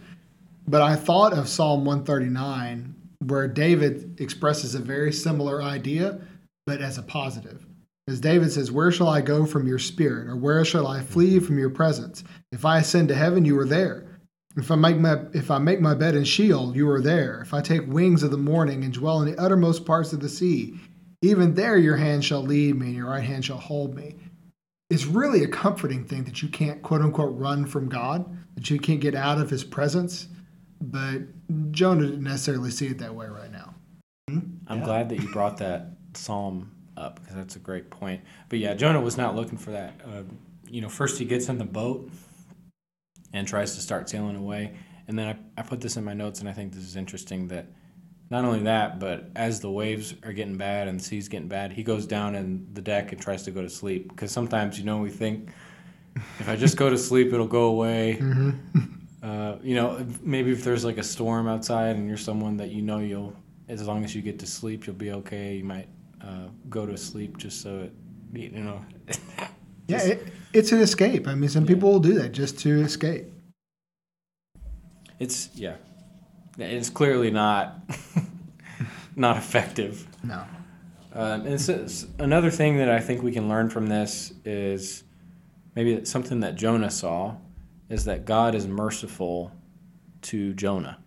But 0.67 0.81
I 0.81 0.95
thought 0.95 1.33
of 1.33 1.47
Psalm 1.47 1.85
139, 1.85 2.93
where 3.19 3.47
David 3.47 4.19
expresses 4.19 4.75
a 4.75 4.79
very 4.79 5.11
similar 5.11 5.61
idea, 5.61 6.19
but 6.65 6.81
as 6.81 6.97
a 6.97 7.03
positive. 7.03 7.65
As 8.07 8.21
David 8.21 8.51
says, 8.51 8.71
Where 8.71 8.91
shall 8.91 9.09
I 9.09 9.21
go 9.21 9.45
from 9.45 9.67
your 9.67 9.79
spirit? 9.79 10.27
Or 10.27 10.35
where 10.35 10.63
shall 10.63 10.87
I 10.87 11.01
flee 11.01 11.39
from 11.39 11.59
your 11.59 11.69
presence? 11.69 12.23
If 12.51 12.63
I 12.63 12.79
ascend 12.79 13.09
to 13.09 13.15
heaven, 13.15 13.43
you 13.43 13.59
are 13.59 13.65
there. 13.65 14.07
If 14.55 14.71
I 14.71 14.75
make 14.75 14.97
my 14.97 15.19
if 15.33 15.51
I 15.51 15.57
make 15.59 15.81
my 15.81 15.93
bed 15.93 16.15
in 16.15 16.23
Sheol, 16.23 16.75
you 16.75 16.89
are 16.89 17.01
there. 17.01 17.41
If 17.41 17.53
I 17.53 17.61
take 17.61 17.85
wings 17.85 18.23
of 18.23 18.31
the 18.31 18.37
morning 18.37 18.83
and 18.83 18.93
dwell 18.93 19.21
in 19.21 19.29
the 19.29 19.39
uttermost 19.39 19.85
parts 19.85 20.13
of 20.13 20.19
the 20.19 20.29
sea, 20.29 20.79
even 21.21 21.53
there 21.53 21.77
your 21.77 21.97
hand 21.97 22.23
shall 22.23 22.41
lead 22.41 22.75
me 22.75 22.87
and 22.87 22.95
your 22.95 23.09
right 23.09 23.23
hand 23.23 23.45
shall 23.45 23.57
hold 23.57 23.95
me. 23.95 24.15
It's 24.89 25.05
really 25.05 25.43
a 25.43 25.47
comforting 25.47 26.05
thing 26.05 26.23
that 26.23 26.41
you 26.41 26.47
can't 26.47 26.81
quote 26.81 27.01
unquote 27.01 27.37
run 27.37 27.65
from 27.65 27.89
God, 27.89 28.25
that 28.55 28.69
you 28.69 28.79
can't 28.79 29.01
get 29.01 29.15
out 29.15 29.39
of 29.39 29.49
his 29.49 29.63
presence. 29.63 30.27
But 30.79 31.21
Jonah 31.71 32.05
didn't 32.05 32.23
necessarily 32.23 32.71
see 32.71 32.87
it 32.87 32.99
that 32.99 33.15
way 33.15 33.27
right 33.27 33.51
now. 33.51 33.73
I'm 34.29 34.79
yeah. 34.79 34.83
glad 34.83 35.09
that 35.09 35.21
you 35.21 35.31
brought 35.31 35.57
that 35.57 35.91
psalm 36.13 36.71
up 36.97 37.19
because 37.19 37.35
that's 37.35 37.55
a 37.55 37.59
great 37.59 37.89
point. 37.89 38.21
But 38.49 38.59
yeah, 38.59 38.73
Jonah 38.73 39.01
was 39.01 39.17
not 39.17 39.35
looking 39.35 39.57
for 39.57 39.71
that. 39.71 40.01
Uh, 40.05 40.23
you 40.69 40.81
know, 40.81 40.89
first 40.89 41.17
he 41.17 41.25
gets 41.25 41.47
in 41.49 41.57
the 41.57 41.65
boat 41.65 42.09
and 43.33 43.47
tries 43.47 43.75
to 43.75 43.81
start 43.81 44.09
sailing 44.09 44.35
away. 44.35 44.75
And 45.07 45.17
then 45.17 45.27
I, 45.27 45.61
I 45.61 45.63
put 45.63 45.79
this 45.79 45.95
in 45.95 46.03
my 46.03 46.13
notes, 46.13 46.41
and 46.41 46.49
I 46.49 46.53
think 46.53 46.73
this 46.73 46.83
is 46.83 46.97
interesting 46.97 47.47
that 47.47 47.67
not 48.29 48.43
only 48.43 48.59
that, 48.63 48.99
but 48.99 49.29
as 49.35 49.61
the 49.61 49.71
waves 49.71 50.13
are 50.23 50.33
getting 50.33 50.57
bad 50.57 50.89
and 50.89 50.99
the 50.99 51.03
sea's 51.03 51.29
getting 51.29 51.47
bad, 51.47 51.71
he 51.71 51.83
goes 51.83 52.05
down 52.05 52.35
in 52.35 52.67
the 52.73 52.81
deck 52.81 53.13
and 53.13 53.21
tries 53.21 53.43
to 53.43 53.51
go 53.51 53.61
to 53.61 53.69
sleep. 53.69 54.09
Because 54.09 54.31
sometimes, 54.31 54.77
you 54.77 54.83
know, 54.83 54.97
we 54.97 55.09
think 55.09 55.49
if 56.39 56.49
I 56.49 56.57
just 56.57 56.75
go 56.75 56.89
to 56.89 56.97
sleep, 56.97 57.31
it'll 57.31 57.47
go 57.47 57.65
away. 57.65 58.21
Uh, 59.23 59.55
you 59.63 59.75
know, 59.75 60.05
maybe 60.21 60.51
if 60.51 60.63
there's 60.63 60.85
like 60.85 60.97
a 60.97 61.03
storm 61.03 61.47
outside 61.47 61.95
and 61.95 62.07
you're 62.07 62.17
someone 62.17 62.57
that 62.57 62.69
you 62.69 62.81
know 62.81 62.99
you'll, 62.99 63.33
as 63.67 63.85
long 63.85 64.03
as 64.03 64.15
you 64.15 64.21
get 64.21 64.37
to 64.39 64.45
sleep, 64.45 64.85
you'll 64.85 64.95
be 64.95 65.11
okay. 65.11 65.55
You 65.55 65.63
might 65.63 65.87
uh, 66.21 66.47
go 66.69 66.85
to 66.85 66.95
sleep 66.97 67.37
just 67.37 67.61
so 67.61 67.79
it, 67.79 67.93
you 68.33 68.63
know. 68.63 68.85
yeah, 69.87 70.03
it, 70.03 70.27
it's 70.53 70.71
an 70.71 70.79
escape. 70.79 71.27
I 71.27 71.35
mean, 71.35 71.49
some 71.49 71.65
people 71.65 71.91
will 71.91 71.99
do 71.99 72.13
that 72.15 72.31
just 72.31 72.59
to 72.59 72.81
escape. 72.81 73.25
It's 75.19 75.49
yeah, 75.55 75.77
it's 76.59 76.91
clearly 76.91 77.31
not 77.31 77.79
not 79.15 79.37
effective. 79.37 80.07
No. 80.23 80.43
Um, 81.13 81.41
and 81.41 81.47
it's, 81.47 81.67
it's 81.67 82.05
another 82.19 82.51
thing 82.51 82.77
that 82.77 82.89
I 82.89 82.99
think 82.99 83.23
we 83.23 83.31
can 83.31 83.49
learn 83.49 83.69
from 83.69 83.87
this 83.87 84.33
is 84.45 85.03
maybe 85.75 86.05
something 86.05 86.41
that 86.41 86.55
Jonah 86.55 86.91
saw 86.91 87.37
is 87.89 88.05
that 88.05 88.25
God 88.25 88.55
is 88.55 88.67
merciful 88.67 89.51
to 90.23 90.53
Jonah. 90.53 90.99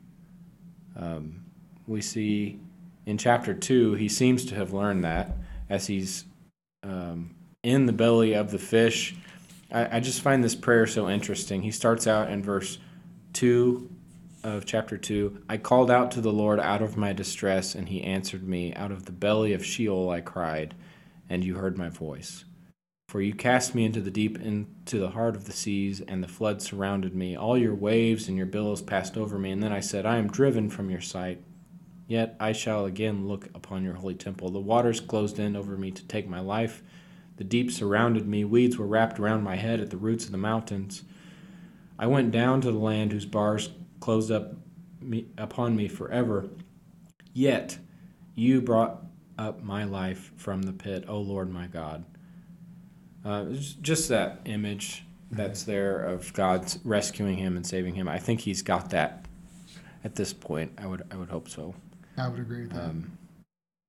Um, 0.96 1.44
we 1.87 2.00
see 2.00 2.60
in 3.06 3.18
chapter 3.18 3.54
2, 3.54 3.94
he 3.94 4.08
seems 4.08 4.44
to 4.46 4.54
have 4.54 4.72
learned 4.72 5.04
that 5.04 5.37
as 5.68 5.87
he's 5.87 6.25
um, 6.82 7.34
in 7.62 7.87
the 7.87 7.92
belly 7.92 8.34
of 8.34 8.50
the 8.50 8.58
fish. 8.58 9.14
I, 9.70 9.96
I 9.96 10.00
just 10.00 10.20
find 10.20 10.42
this 10.42 10.54
prayer 10.54 10.87
so 10.87 11.08
interesting. 11.08 11.62
He 11.62 11.70
starts 11.70 12.06
out 12.06 12.30
in 12.30 12.42
verse 12.42 12.78
2 13.34 13.90
of 14.42 14.64
chapter 14.64 14.96
2 14.96 15.42
I 15.49 15.58
called 15.58 15.90
out 15.90 16.10
to 16.12 16.20
the 16.20 16.32
Lord 16.32 16.60
out 16.60 16.82
of 16.82 16.96
my 16.96 17.12
distress, 17.12 17.75
and 17.75 17.88
he 17.88 18.02
answered 18.02 18.46
me. 18.46 18.75
Out 18.75 18.90
of 18.90 19.04
the 19.04 19.12
belly 19.12 19.52
of 19.52 19.64
Sheol 19.64 20.10
I 20.10 20.20
cried, 20.20 20.75
and 21.28 21.44
you 21.44 21.56
heard 21.56 21.76
my 21.76 21.88
voice. 21.88 22.44
For 23.11 23.21
you 23.21 23.35
cast 23.35 23.75
me 23.75 23.85
into 23.85 24.00
the 24.00 24.12
deep, 24.12 24.40
into 24.40 25.00
the 25.00 25.11
heart 25.11 25.35
of 25.35 25.47
the 25.47 25.52
seas, 25.52 26.00
and 26.00 26.23
the 26.23 26.29
flood 26.29 26.62
surrounded 26.62 27.12
me. 27.12 27.37
All 27.37 27.59
your 27.59 27.75
waves 27.75 28.29
and 28.29 28.37
your 28.37 28.47
billows 28.47 28.83
passed 28.83 29.17
over 29.17 29.37
me. 29.37 29.50
And 29.50 29.61
then 29.61 29.73
I 29.73 29.81
said, 29.81 30.07
I 30.07 30.19
am 30.19 30.29
driven 30.29 30.71
from 30.71 30.90
your 30.90 31.00
sight. 31.00 31.43
Yet 32.07 32.37
I 32.38 32.52
shall 32.52 32.85
again 32.85 33.26
look 33.26 33.47
upon 33.52 33.83
your 33.83 33.95
holy 33.95 34.14
temple. 34.14 34.50
The 34.50 34.61
waters 34.61 35.00
closed 35.00 35.40
in 35.40 35.57
over 35.57 35.76
me 35.76 35.90
to 35.90 36.05
take 36.05 36.29
my 36.29 36.38
life. 36.38 36.85
The 37.37 37.43
deep 37.43 37.73
surrounded 37.73 38.29
me. 38.29 38.45
Weeds 38.45 38.79
were 38.79 38.87
wrapped 38.87 39.19
around 39.19 39.43
my 39.43 39.57
head 39.57 39.81
at 39.81 39.90
the 39.90 39.97
roots 39.97 40.26
of 40.26 40.31
the 40.31 40.38
mountains. 40.38 41.02
I 41.99 42.07
went 42.07 42.31
down 42.31 42.61
to 42.61 42.71
the 42.71 42.79
land 42.79 43.11
whose 43.11 43.26
bars 43.26 43.71
closed 43.99 44.31
up 44.31 44.52
me, 45.00 45.26
upon 45.37 45.75
me 45.75 45.88
forever. 45.88 46.49
Yet 47.33 47.76
you 48.37 48.61
brought 48.62 49.02
up 49.37 49.64
my 49.64 49.83
life 49.83 50.31
from 50.37 50.62
the 50.62 50.73
pit, 50.73 51.07
O 51.09 51.19
Lord 51.19 51.50
my 51.50 51.67
God. 51.67 52.05
Uh, 53.24 53.44
just 53.82 54.08
that 54.08 54.40
image 54.46 55.04
that's 55.30 55.62
there 55.64 56.02
of 56.04 56.32
God 56.32 56.72
rescuing 56.84 57.36
him 57.36 57.56
and 57.56 57.66
saving 57.66 57.94
him. 57.94 58.08
I 58.08 58.18
think 58.18 58.40
he's 58.40 58.62
got 58.62 58.90
that 58.90 59.26
at 60.04 60.14
this 60.14 60.32
point. 60.32 60.72
I 60.78 60.86
would 60.86 61.02
I 61.10 61.16
would 61.16 61.28
hope 61.28 61.48
so. 61.48 61.74
I 62.16 62.28
would 62.28 62.40
agree 62.40 62.62
with 62.62 62.72
that. 62.72 62.84
Um, 62.84 63.18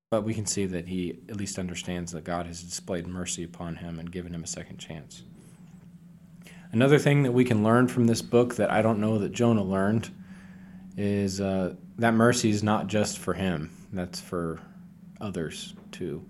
but 0.10 0.24
we 0.24 0.34
can 0.34 0.46
see 0.46 0.66
that 0.66 0.88
he 0.88 1.20
at 1.30 1.38
least 1.38 1.58
understands 1.58 2.12
that 2.12 2.26
God 2.26 2.46
has 2.46 2.62
displayed 2.62 3.08
mercy 3.08 3.44
upon 3.44 3.78
him 3.78 3.98
and 3.98 4.12
given 4.12 4.36
him 4.36 4.44
a 4.44 4.48
second 4.48 4.78
chance. 4.78 5.24
Another 6.74 7.00
thing 7.00 7.24
that 7.24 7.32
we 7.32 7.46
can 7.46 7.64
learn 7.64 7.88
from 7.88 8.08
this 8.08 8.22
book 8.22 8.56
that 8.56 8.70
I 8.72 8.82
don't 8.82 9.00
know 9.00 9.18
that 9.20 9.32
Jonah 9.32 9.64
learned 9.64 10.10
is 10.98 11.40
uh, 11.40 11.76
that 11.98 12.14
mercy 12.14 12.50
is 12.50 12.62
not 12.62 12.88
just 12.88 13.20
for 13.20 13.34
him, 13.34 13.72
that's 13.94 14.20
for 14.20 14.60
others 15.22 15.74
too. 15.92 16.26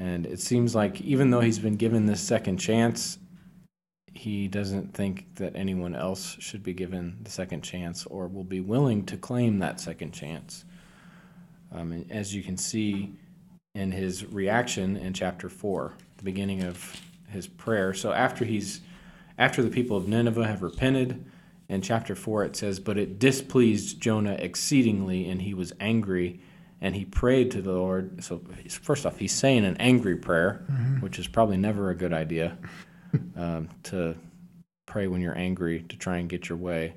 And 0.00 0.26
it 0.26 0.40
seems 0.40 0.74
like 0.74 1.02
even 1.02 1.28
though 1.28 1.40
he's 1.40 1.58
been 1.58 1.76
given 1.76 2.06
this 2.06 2.22
second 2.22 2.56
chance, 2.56 3.18
he 4.14 4.48
doesn't 4.48 4.94
think 4.94 5.26
that 5.34 5.54
anyone 5.54 5.94
else 5.94 6.38
should 6.40 6.62
be 6.62 6.72
given 6.72 7.18
the 7.22 7.30
second 7.30 7.60
chance 7.60 8.06
or 8.06 8.26
will 8.26 8.42
be 8.42 8.60
willing 8.60 9.04
to 9.04 9.18
claim 9.18 9.58
that 9.58 9.78
second 9.78 10.12
chance. 10.12 10.64
Um, 11.70 12.06
as 12.08 12.34
you 12.34 12.42
can 12.42 12.56
see 12.56 13.12
in 13.74 13.92
his 13.92 14.24
reaction 14.24 14.96
in 14.96 15.12
chapter 15.12 15.50
4, 15.50 15.92
the 16.16 16.24
beginning 16.24 16.64
of 16.64 16.98
his 17.28 17.46
prayer. 17.46 17.92
So 17.92 18.10
after 18.12 18.46
he's 18.46 18.80
after 19.36 19.62
the 19.62 19.70
people 19.70 19.98
of 19.98 20.08
Nineveh 20.08 20.46
have 20.46 20.62
repented, 20.62 21.26
in 21.68 21.82
chapter 21.82 22.14
4 22.14 22.44
it 22.44 22.56
says, 22.56 22.80
But 22.80 22.96
it 22.96 23.18
displeased 23.18 24.00
Jonah 24.00 24.36
exceedingly, 24.38 25.28
and 25.28 25.42
he 25.42 25.52
was 25.52 25.74
angry, 25.78 26.40
and 26.80 26.94
he 26.94 27.04
prayed 27.04 27.50
to 27.52 27.62
the 27.62 27.72
Lord. 27.72 28.24
So, 28.24 28.42
first 28.68 29.04
off, 29.04 29.18
he's 29.18 29.32
saying 29.32 29.64
an 29.64 29.76
angry 29.78 30.16
prayer, 30.16 30.64
mm-hmm. 30.70 31.00
which 31.00 31.18
is 31.18 31.26
probably 31.26 31.56
never 31.56 31.90
a 31.90 31.94
good 31.94 32.12
idea 32.12 32.56
um, 33.36 33.68
to 33.84 34.16
pray 34.86 35.06
when 35.06 35.20
you're 35.20 35.36
angry 35.36 35.84
to 35.88 35.96
try 35.96 36.18
and 36.18 36.28
get 36.28 36.48
your 36.48 36.58
way. 36.58 36.94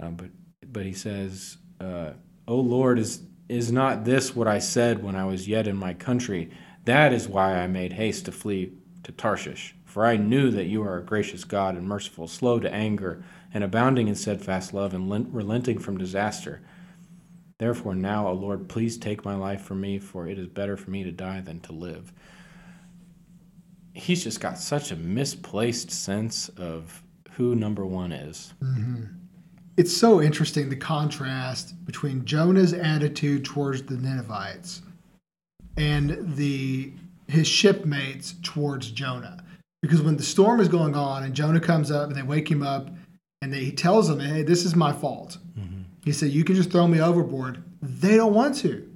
Um, 0.00 0.14
but, 0.14 0.30
but 0.66 0.86
he 0.86 0.92
says, 0.92 1.58
uh, 1.80 2.12
O 2.46 2.56
Lord, 2.56 2.98
is, 2.98 3.22
is 3.48 3.72
not 3.72 4.04
this 4.04 4.34
what 4.34 4.46
I 4.46 4.60
said 4.60 5.02
when 5.02 5.16
I 5.16 5.24
was 5.24 5.48
yet 5.48 5.66
in 5.66 5.76
my 5.76 5.94
country? 5.94 6.50
That 6.84 7.12
is 7.12 7.28
why 7.28 7.56
I 7.56 7.66
made 7.66 7.92
haste 7.92 8.24
to 8.26 8.32
flee 8.32 8.72
to 9.02 9.12
Tarshish. 9.12 9.74
For 9.84 10.06
I 10.06 10.16
knew 10.16 10.50
that 10.50 10.66
you 10.66 10.82
are 10.82 10.98
a 10.98 11.04
gracious 11.04 11.44
God 11.44 11.74
and 11.74 11.88
merciful, 11.88 12.28
slow 12.28 12.60
to 12.60 12.72
anger, 12.72 13.24
and 13.52 13.64
abounding 13.64 14.06
in 14.06 14.14
steadfast 14.14 14.72
love, 14.74 14.94
and 14.94 15.34
relenting 15.34 15.78
from 15.78 15.98
disaster. 15.98 16.60
Therefore, 17.58 17.94
now, 17.94 18.28
O 18.28 18.32
Lord, 18.32 18.68
please 18.68 18.96
take 18.96 19.24
my 19.24 19.34
life 19.34 19.62
from 19.62 19.80
me, 19.80 19.98
for 19.98 20.26
it 20.28 20.38
is 20.38 20.46
better 20.46 20.76
for 20.76 20.90
me 20.90 21.02
to 21.04 21.12
die 21.12 21.40
than 21.40 21.60
to 21.60 21.72
live. 21.72 22.12
He's 23.94 24.22
just 24.22 24.40
got 24.40 24.58
such 24.58 24.92
a 24.92 24.96
misplaced 24.96 25.90
sense 25.90 26.48
of 26.50 27.02
who 27.32 27.56
number 27.56 27.84
one 27.84 28.12
is. 28.12 28.54
Mm-hmm. 28.62 29.04
It's 29.76 29.96
so 29.96 30.20
interesting 30.20 30.68
the 30.68 30.76
contrast 30.76 31.84
between 31.84 32.24
Jonah's 32.24 32.72
attitude 32.72 33.44
towards 33.44 33.82
the 33.82 33.96
Ninevites 33.96 34.82
and 35.76 36.36
the 36.36 36.92
his 37.28 37.46
shipmates 37.46 38.34
towards 38.42 38.90
Jonah. 38.90 39.44
Because 39.82 40.02
when 40.02 40.16
the 40.16 40.22
storm 40.22 40.60
is 40.60 40.68
going 40.68 40.96
on 40.96 41.22
and 41.22 41.34
Jonah 41.34 41.60
comes 41.60 41.90
up 41.90 42.08
and 42.08 42.16
they 42.16 42.22
wake 42.22 42.50
him 42.50 42.62
up 42.62 42.88
and 43.42 43.52
they, 43.52 43.60
he 43.60 43.72
tells 43.72 44.08
them, 44.08 44.18
hey, 44.18 44.42
this 44.42 44.64
is 44.64 44.74
my 44.74 44.92
fault. 44.92 45.38
Mm-hmm. 45.56 45.77
He 46.08 46.12
said, 46.12 46.30
you 46.30 46.44
can 46.44 46.56
just 46.56 46.70
throw 46.70 46.86
me 46.86 47.00
overboard. 47.00 47.62
They 47.82 48.16
don't 48.16 48.34
want 48.34 48.56
to. 48.58 48.88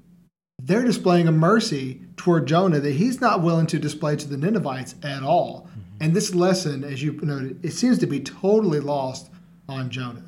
They're 0.62 0.84
displaying 0.84 1.28
a 1.28 1.32
mercy 1.32 2.00
toward 2.16 2.46
Jonah 2.46 2.80
that 2.80 2.92
he's 2.92 3.20
not 3.20 3.42
willing 3.42 3.66
to 3.68 3.78
display 3.78 4.16
to 4.16 4.28
the 4.28 4.36
Ninevites 4.36 4.94
at 5.02 5.22
all. 5.22 5.68
Mm-hmm. 5.68 5.80
And 6.00 6.14
this 6.14 6.34
lesson, 6.34 6.84
as 6.84 7.02
you 7.02 7.12
noted, 7.22 7.64
it 7.64 7.72
seems 7.72 7.98
to 7.98 8.06
be 8.06 8.20
totally 8.20 8.80
lost 8.80 9.30
on 9.68 9.90
Jonah. 9.90 10.24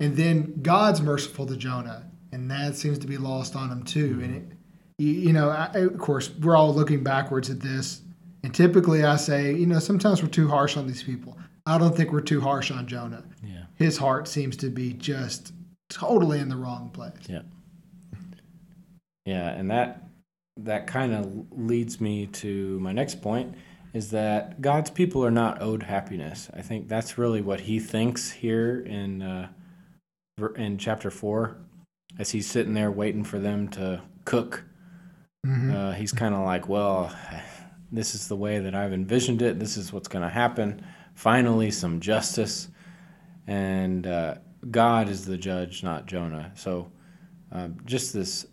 And 0.00 0.16
then 0.16 0.60
God's 0.62 1.00
merciful 1.00 1.44
to 1.46 1.56
Jonah, 1.56 2.08
and 2.32 2.50
that 2.50 2.76
seems 2.76 2.98
to 3.00 3.06
be 3.06 3.18
lost 3.18 3.56
on 3.56 3.70
him 3.70 3.82
too. 3.82 4.14
Mm-hmm. 4.14 4.24
And 4.24 4.36
it, 4.36 4.56
you, 4.98 5.12
you 5.12 5.32
know, 5.32 5.50
I, 5.50 5.66
of 5.74 5.98
course, 5.98 6.30
we're 6.30 6.56
all 6.56 6.72
looking 6.72 7.02
backwards 7.02 7.50
at 7.50 7.60
this 7.60 8.02
and 8.42 8.54
typically 8.54 9.04
I 9.04 9.16
say, 9.16 9.54
you 9.54 9.66
know, 9.66 9.78
sometimes 9.78 10.22
we're 10.22 10.28
too 10.28 10.48
harsh 10.48 10.76
on 10.76 10.86
these 10.86 11.02
people. 11.02 11.36
I 11.66 11.76
don't 11.78 11.96
think 11.96 12.12
we're 12.12 12.20
too 12.20 12.40
harsh 12.40 12.70
on 12.70 12.86
Jonah. 12.86 13.24
Yeah. 13.44 13.64
His 13.74 13.98
heart 13.98 14.28
seems 14.28 14.56
to 14.58 14.70
be 14.70 14.94
just 14.94 15.52
totally 15.88 16.38
in 16.40 16.48
the 16.48 16.56
wrong 16.56 16.90
place. 16.90 17.12
Yeah. 17.28 17.42
Yeah, 19.24 19.48
and 19.50 19.70
that 19.70 20.04
that 20.56 20.86
kind 20.86 21.14
of 21.14 21.46
leads 21.52 22.00
me 22.00 22.26
to 22.26 22.80
my 22.80 22.92
next 22.92 23.22
point 23.22 23.54
is 23.94 24.10
that 24.10 24.60
God's 24.60 24.90
people 24.90 25.24
are 25.24 25.30
not 25.30 25.62
owed 25.62 25.82
happiness. 25.82 26.50
I 26.54 26.62
think 26.62 26.88
that's 26.88 27.16
really 27.16 27.40
what 27.40 27.60
he 27.60 27.78
thinks 27.78 28.30
here 28.30 28.80
in 28.80 29.22
uh, 29.22 29.48
in 30.56 30.78
chapter 30.78 31.10
four, 31.10 31.56
as 32.18 32.30
he's 32.30 32.46
sitting 32.46 32.74
there 32.74 32.90
waiting 32.90 33.24
for 33.24 33.38
them 33.38 33.68
to 33.68 34.02
cook. 34.24 34.64
Mm-hmm. 35.46 35.74
Uh, 35.74 35.92
he's 35.92 36.12
kind 36.12 36.34
of 36.34 36.44
like, 36.44 36.68
well, 36.68 37.14
this 37.92 38.14
is 38.14 38.28
the 38.28 38.36
way 38.36 38.58
that 38.58 38.74
I've 38.74 38.92
envisioned 38.92 39.42
it. 39.42 39.58
This 39.58 39.76
is 39.76 39.92
what's 39.92 40.08
going 40.08 40.24
to 40.24 40.28
happen. 40.30 40.84
Finally, 41.14 41.70
some 41.70 42.00
justice. 42.00 42.68
And 43.46 44.06
uh, 44.06 44.36
God 44.70 45.08
is 45.08 45.24
the 45.24 45.36
judge, 45.36 45.82
not 45.82 46.06
Jonah. 46.06 46.52
So 46.54 46.90
uh, 47.52 47.68
just 47.84 48.12
this 48.12 48.46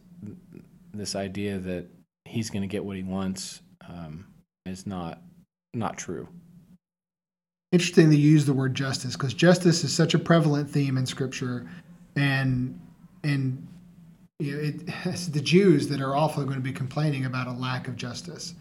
this 0.93 1.15
idea 1.15 1.57
that 1.59 1.87
he's 2.23 2.49
going 2.49 2.61
to 2.61 2.67
get 2.67 2.83
what 2.83 2.95
he 2.95 3.03
wants 3.03 3.61
um, 3.87 4.25
is 4.65 4.87
not 4.87 5.21
not 5.73 5.97
true. 5.97 6.27
Interesting 7.71 8.09
to 8.09 8.15
use 8.15 8.45
the 8.45 8.53
word 8.53 8.73
justice 8.73 9.15
because 9.15 9.33
justice 9.33 9.83
is 9.83 9.93
such 9.93 10.13
a 10.13 10.19
prevalent 10.19 10.69
theme 10.69 10.97
in 10.97 11.05
Scripture, 11.05 11.69
and 12.15 12.79
and 13.23 13.67
you 14.39 14.55
know, 14.55 14.63
it, 14.63 14.81
it's 15.05 15.27
the 15.37 15.41
Jews 15.41 15.87
that 15.89 16.01
are 16.01 16.15
often 16.15 16.45
going 16.45 16.57
to 16.57 16.61
be 16.61 16.71
complaining 16.71 17.25
about 17.25 17.47
a 17.47 17.51
lack 17.51 17.87
of 17.87 17.95
justice. 17.95 18.53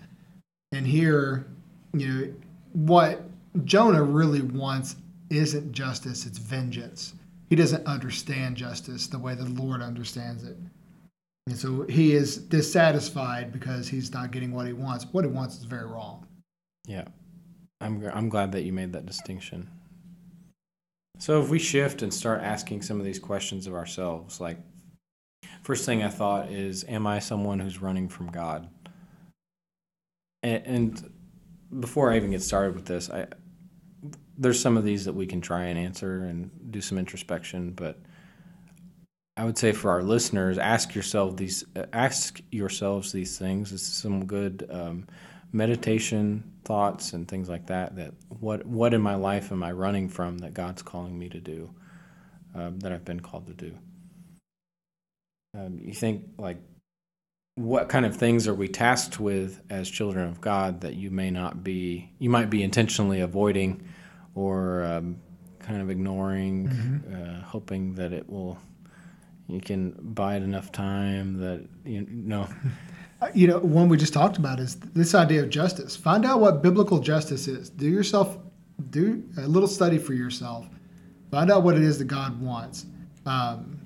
And 0.73 0.87
here, 0.87 1.47
you 1.93 2.09
know, 2.09 2.35
what 2.73 3.23
Jonah 3.65 4.03
really 4.03 4.43
wants 4.43 4.97
isn't 5.31 5.73
justice, 5.73 6.27
it's 6.27 6.39
vengeance. 6.39 7.15
He 7.49 7.57
doesn't 7.57 7.87
understand 7.87 8.57
justice 8.57 9.07
the 9.07 9.19
way 9.19 9.35
the 9.35 9.45
Lord 9.45 9.83
understands 9.83 10.45
it. 10.45 10.57
And 11.47 11.57
so 11.57 11.83
he 11.83 12.13
is 12.13 12.39
dissatisfied 12.39 13.53
because 13.53 13.87
he's 13.87 14.13
not 14.13 14.31
getting 14.31 14.53
what 14.53 14.67
he 14.67 14.73
wants. 14.73 15.07
What 15.13 15.25
he 15.25 15.31
wants 15.31 15.59
is 15.59 15.65
very 15.65 15.87
wrong. 15.87 16.27
Yeah. 16.87 17.05
I'm, 17.81 18.03
I'm 18.15 18.29
glad 18.29 18.53
that 18.53 18.63
you 18.63 18.73
made 18.73 18.93
that 18.95 19.05
distinction. 19.05 19.69
So 21.19 21.41
if 21.43 21.51
we 21.51 21.59
shift 21.59 22.03
and 22.03 22.13
start 22.13 22.43
asking 22.43 22.83
some 22.83 22.99
of 22.99 23.05
these 23.05 23.19
questions 23.19 23.67
of 23.67 23.75
ourselves, 23.75 24.41
like 24.41 24.59
first 25.63 25.85
thing 25.85 26.03
I 26.03 26.09
thought 26.09 26.51
is, 26.51 26.85
am 26.89 27.07
I 27.07 27.19
someone 27.19 27.61
who's 27.61 27.81
running 27.81 28.09
from 28.09 28.31
God? 28.31 28.69
And, 30.43 30.67
and 30.67 31.13
before 31.79 32.11
I 32.11 32.17
even 32.17 32.31
get 32.31 32.43
started 32.43 32.75
with 32.75 32.87
this, 32.87 33.11
I 33.11 33.27
there's 34.37 34.61
some 34.61 34.77
of 34.77 34.85
these 34.85 35.05
that 35.05 35.15
we 35.15 35.27
can 35.27 35.41
try 35.41 35.65
and 35.65 35.79
answer 35.79 36.25
and 36.25 36.51
do 36.71 36.81
some 36.81 36.99
introspection, 36.99 37.73
but 37.73 37.99
I 39.37 39.45
would 39.45 39.59
say 39.59 39.73
for 39.73 39.91
our 39.91 40.03
listeners, 40.03 40.59
ask 40.59 40.95
yourself 40.95 41.37
these, 41.37 41.65
ask 41.93 42.41
yourselves 42.51 43.13
these 43.13 43.39
things. 43.39 43.71
This 43.71 43.83
is 43.83 43.95
some 43.95 44.27
good 44.27 44.67
um, 44.71 45.07
meditation 45.53 46.53
thoughts 46.65 47.13
and 47.13 47.27
things 47.27 47.49
like 47.49 47.67
that. 47.67 47.97
That 47.97 48.15
what 48.29 48.65
what 48.65 48.95
in 48.95 49.01
my 49.01 49.17
life 49.17 49.51
am 49.53 49.63
I 49.63 49.73
running 49.73 50.09
from 50.09 50.39
that 50.39 50.55
God's 50.55 50.83
calling 50.83 51.19
me 51.19 51.29
to 51.31 51.41
do, 51.41 51.71
um, 52.55 52.79
that 52.81 52.93
I've 52.93 53.05
been 53.05 53.21
called 53.21 53.47
to 53.49 53.55
do. 53.55 53.77
Um, 55.57 55.81
you 55.83 55.95
think 55.95 56.25
like, 56.39 56.59
what 57.57 57.89
kind 57.89 58.05
of 58.05 58.17
things 58.17 58.49
are 58.49 58.55
we 58.55 58.67
tasked 58.67 59.21
with 59.21 59.61
as 59.71 59.89
children 59.89 60.29
of 60.29 60.41
God 60.41 60.81
that 60.81 60.95
you 60.95 61.11
may 61.11 61.31
not 61.31 61.63
be, 61.63 62.13
you 62.19 62.29
might 62.29 62.51
be 62.51 62.63
intentionally 62.65 63.21
avoiding, 63.21 63.85
or 64.35 64.83
um, 64.85 65.17
kind 65.61 65.81
of 65.81 65.91
ignoring, 65.91 66.69
uh, 66.69 67.43
hoping 67.43 67.95
that 67.95 68.13
it 68.13 68.29
will 68.29 68.59
you 69.47 69.61
can 69.61 69.91
buy 70.01 70.37
it 70.37 70.43
enough 70.43 70.73
time 70.73 71.37
that 71.39 71.67
you 71.85 72.07
know 72.09 72.49
Uh, 73.25 73.29
You 73.35 73.47
know, 73.47 73.59
one 73.59 73.89
we 73.89 73.97
just 73.97 74.13
talked 74.13 74.37
about 74.37 74.61
is 74.61 74.77
this 74.77 75.15
idea 75.15 75.43
of 75.43 75.51
justice. 75.51 75.97
Find 75.97 76.25
out 76.27 76.41
what 76.41 76.63
biblical 76.63 76.99
justice 76.99 77.49
is. 77.49 77.71
Do 77.71 77.89
yourself, 77.89 78.39
do 78.91 79.23
a 79.39 79.49
little 79.49 79.69
study 79.69 79.99
for 79.99 80.15
yourself. 80.15 80.69
Find 81.31 81.51
out 81.51 81.63
what 81.63 81.77
it 81.77 81.83
is 81.83 81.99
that 81.99 82.05
God 82.07 82.41
wants. 82.41 82.87
Um, 83.25 83.81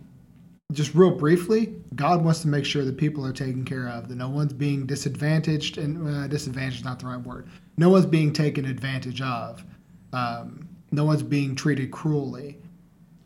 just 0.72 0.94
real 0.94 1.12
briefly, 1.12 1.74
God 1.94 2.22
wants 2.22 2.40
to 2.42 2.48
make 2.48 2.64
sure 2.64 2.84
that 2.84 2.98
people 2.98 3.24
are 3.24 3.32
taken 3.32 3.64
care 3.64 3.88
of, 3.88 4.08
that 4.08 4.16
no 4.16 4.28
one's 4.28 4.52
being 4.52 4.86
disadvantaged, 4.86 5.78
and 5.78 6.06
uh, 6.06 6.26
disadvantaged 6.26 6.80
is 6.80 6.84
not 6.84 6.98
the 6.98 7.06
right 7.06 7.20
word. 7.20 7.48
No 7.78 7.88
one's 7.88 8.06
being 8.06 8.32
taken 8.32 8.66
advantage 8.66 9.22
of. 9.22 9.64
Um, 10.12 10.68
no 10.90 11.04
one's 11.04 11.22
being 11.22 11.54
treated 11.54 11.90
cruelly. 11.90 12.56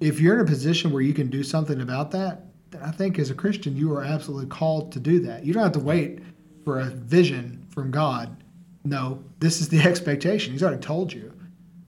If 0.00 0.20
you're 0.20 0.34
in 0.34 0.40
a 0.40 0.44
position 0.44 0.90
where 0.90 1.02
you 1.02 1.14
can 1.14 1.30
do 1.30 1.42
something 1.42 1.80
about 1.80 2.10
that, 2.10 2.46
then 2.70 2.82
I 2.82 2.90
think 2.90 3.18
as 3.18 3.30
a 3.30 3.34
Christian, 3.34 3.76
you 3.76 3.92
are 3.94 4.02
absolutely 4.02 4.46
called 4.48 4.92
to 4.92 5.00
do 5.00 5.20
that. 5.20 5.44
You 5.44 5.52
don't 5.52 5.62
have 5.62 5.72
to 5.72 5.78
wait 5.78 6.20
for 6.64 6.80
a 6.80 6.86
vision 6.86 7.64
from 7.70 7.90
God. 7.90 8.36
No, 8.84 9.22
this 9.38 9.60
is 9.60 9.68
the 9.68 9.80
expectation. 9.88 10.52
He's 10.52 10.62
already 10.62 10.80
told 10.80 11.12
you. 11.12 11.32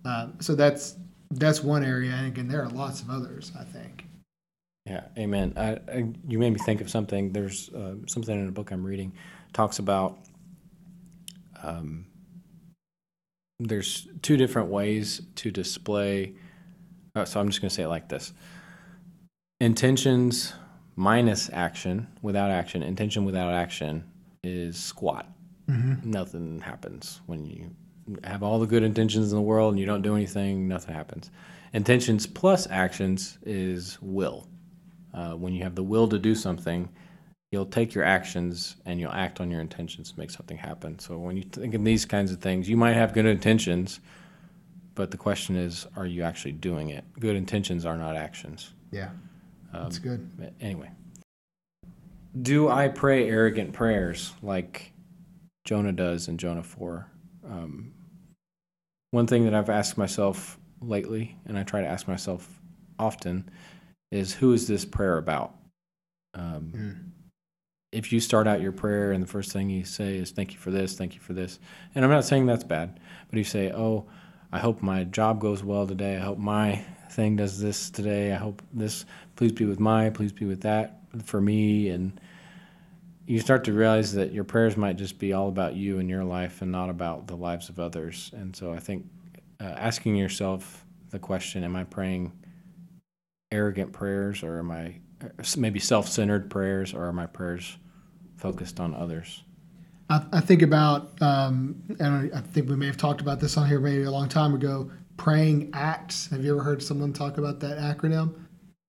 Um, 0.04 0.34
so 0.40 0.54
that's 0.54 0.96
that's 1.30 1.64
one 1.64 1.82
area, 1.82 2.12
and 2.12 2.26
again, 2.28 2.46
there 2.46 2.62
are 2.62 2.68
lots 2.68 3.00
of 3.00 3.10
others. 3.10 3.50
I 3.58 3.64
think. 3.64 4.04
yeah 4.86 5.04
amen 5.18 5.54
I, 5.56 5.78
I, 5.90 6.12
you 6.28 6.38
made 6.38 6.52
me 6.52 6.58
think 6.58 6.80
of 6.82 6.90
something 6.90 7.32
there's 7.32 7.70
uh, 7.70 7.94
something 8.06 8.38
in 8.38 8.48
a 8.48 8.52
book 8.52 8.70
i'm 8.70 8.84
reading 8.84 9.12
talks 9.54 9.78
about 9.78 10.18
um, 11.62 12.04
there's 13.60 14.08
two 14.22 14.36
different 14.36 14.68
ways 14.68 15.22
to 15.36 15.50
display 15.50 16.34
uh, 17.14 17.24
so 17.24 17.40
i'm 17.40 17.48
just 17.48 17.60
going 17.60 17.68
to 17.68 17.74
say 17.74 17.84
it 17.84 17.88
like 17.88 18.08
this. 18.08 18.32
Intentions 19.60 20.52
minus 20.96 21.48
action 21.52 22.08
without 22.22 22.50
action 22.50 22.82
intention 22.82 23.24
without 23.24 23.52
action 23.52 24.04
is 24.42 24.76
squat. 24.76 25.26
Nothing 26.04 26.60
happens 26.60 27.20
when 27.26 27.44
you 27.46 27.70
have 28.24 28.42
all 28.42 28.58
the 28.58 28.66
good 28.66 28.82
intentions 28.82 29.32
in 29.32 29.36
the 29.36 29.42
world 29.42 29.72
and 29.72 29.80
you 29.80 29.86
don't 29.86 30.02
do 30.02 30.14
anything 30.14 30.68
nothing 30.68 30.94
happens. 30.94 31.30
Intentions 31.72 32.26
plus 32.26 32.66
actions 32.68 33.38
is 33.44 33.98
will. 34.02 34.48
Uh, 35.12 35.32
when 35.32 35.52
you 35.52 35.62
have 35.62 35.76
the 35.76 35.82
will 35.82 36.08
to 36.08 36.18
do 36.18 36.34
something 36.34 36.88
you'll 37.54 37.64
take 37.64 37.94
your 37.94 38.02
actions 38.02 38.74
and 38.84 38.98
you'll 38.98 39.12
act 39.12 39.40
on 39.40 39.48
your 39.48 39.60
intentions 39.60 40.10
to 40.10 40.18
make 40.18 40.28
something 40.28 40.56
happen 40.56 40.98
so 40.98 41.16
when 41.16 41.36
you 41.36 41.44
think 41.44 41.72
of 41.72 41.84
these 41.84 42.04
kinds 42.04 42.32
of 42.32 42.40
things 42.40 42.68
you 42.68 42.76
might 42.76 42.94
have 42.94 43.12
good 43.14 43.24
intentions 43.26 44.00
but 44.96 45.12
the 45.12 45.16
question 45.16 45.54
is 45.54 45.86
are 45.96 46.04
you 46.04 46.24
actually 46.24 46.50
doing 46.50 46.90
it 46.90 47.04
good 47.20 47.36
intentions 47.36 47.86
are 47.86 47.96
not 47.96 48.16
actions 48.16 48.72
Yeah, 48.90 49.10
that's 49.72 49.98
good. 50.00 50.28
anyway, 50.60 50.90
do 52.42 52.68
I 52.68 52.88
pray 52.88 53.28
arrogant 53.28 53.72
prayers 53.72 54.32
like 54.42 54.92
Jonah 55.64 55.92
does 55.92 56.26
in 56.26 56.36
Jonah 56.36 56.64
4? 56.64 57.06
Um, 57.48 57.92
one 59.12 59.28
thing 59.28 59.44
that 59.44 59.54
I've 59.54 59.70
asked 59.70 59.96
myself 59.96 60.58
lately, 60.80 61.36
and 61.46 61.56
I 61.56 61.62
try 61.62 61.80
to 61.80 61.86
ask 61.86 62.08
myself 62.08 62.60
often, 62.98 63.48
is 64.10 64.34
who 64.34 64.52
is 64.52 64.66
this 64.66 64.84
prayer 64.84 65.16
about? 65.18 65.54
Um, 66.34 66.72
Mm. 66.74 67.10
If 67.94 68.12
you 68.12 68.18
start 68.18 68.48
out 68.48 68.60
your 68.60 68.72
prayer 68.72 69.12
and 69.12 69.22
the 69.22 69.26
first 69.26 69.52
thing 69.52 69.70
you 69.70 69.84
say 69.84 70.16
is 70.16 70.32
thank 70.32 70.52
you 70.52 70.58
for 70.58 70.70
this, 70.70 70.96
thank 70.96 71.14
you 71.14 71.20
for 71.20 71.32
this, 71.32 71.60
and 71.94 72.04
I'm 72.04 72.10
not 72.10 72.24
saying 72.24 72.46
that's 72.46 72.64
bad, 72.64 72.98
but 73.30 73.38
you 73.38 73.44
say, 73.44 73.70
oh, 73.72 74.06
I 74.52 74.58
hope 74.58 74.82
my 74.82 75.04
job 75.04 75.40
goes 75.40 75.62
well 75.62 75.86
today. 75.86 76.16
I 76.16 76.20
hope 76.20 76.38
my 76.38 76.84
thing 77.10 77.36
does 77.36 77.60
this 77.60 77.90
today. 77.90 78.32
I 78.32 78.36
hope 78.36 78.62
this, 78.72 79.04
please 79.36 79.52
be 79.52 79.64
with 79.64 79.80
my, 79.80 80.10
please 80.10 80.32
be 80.32 80.44
with 80.44 80.62
that 80.62 81.00
for 81.24 81.40
me. 81.40 81.88
And 81.88 82.20
you 83.26 83.38
start 83.40 83.64
to 83.64 83.72
realize 83.72 84.12
that 84.14 84.32
your 84.32 84.44
prayers 84.44 84.76
might 84.76 84.96
just 84.96 85.18
be 85.18 85.32
all 85.32 85.48
about 85.48 85.74
you 85.74 85.98
and 85.98 86.10
your 86.10 86.24
life 86.24 86.62
and 86.62 86.70
not 86.70 86.90
about 86.90 87.26
the 87.26 87.36
lives 87.36 87.68
of 87.68 87.78
others. 87.78 88.30
And 88.34 88.54
so 88.54 88.72
I 88.72 88.78
think 88.78 89.06
uh, 89.60 89.64
asking 89.64 90.16
yourself 90.16 90.84
the 91.10 91.18
question, 91.18 91.64
am 91.64 91.76
I 91.76 91.84
praying 91.84 92.32
arrogant 93.50 93.92
prayers 93.92 94.42
or 94.42 94.58
am 94.58 94.70
I 94.70 94.96
uh, 95.22 95.44
maybe 95.56 95.78
self 95.78 96.08
centered 96.08 96.50
prayers 96.50 96.92
or 96.92 97.06
are 97.06 97.12
my 97.12 97.26
prayers 97.26 97.76
focused 98.36 98.80
on 98.80 98.94
others? 98.94 99.42
I, 100.10 100.24
I 100.32 100.40
think 100.40 100.62
about, 100.62 101.20
um, 101.22 101.82
and 101.98 102.32
I 102.34 102.40
think 102.40 102.68
we 102.68 102.76
may 102.76 102.86
have 102.86 102.96
talked 102.96 103.20
about 103.20 103.40
this 103.40 103.56
on 103.56 103.66
here 103.66 103.80
maybe 103.80 104.04
a 104.04 104.10
long 104.10 104.28
time 104.28 104.54
ago. 104.54 104.90
Praying 105.16 105.70
acts. 105.72 106.28
Have 106.30 106.44
you 106.44 106.52
ever 106.54 106.62
heard 106.62 106.82
someone 106.82 107.12
talk 107.12 107.38
about 107.38 107.60
that 107.60 107.78
acronym? 107.78 108.34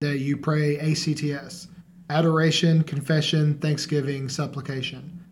That 0.01 0.19
you 0.19 0.37
pray 0.37 0.77
ACTS: 0.77 1.67
adoration, 2.09 2.83
confession, 2.83 3.59
thanksgiving, 3.59 4.27
supplication. 4.27 5.23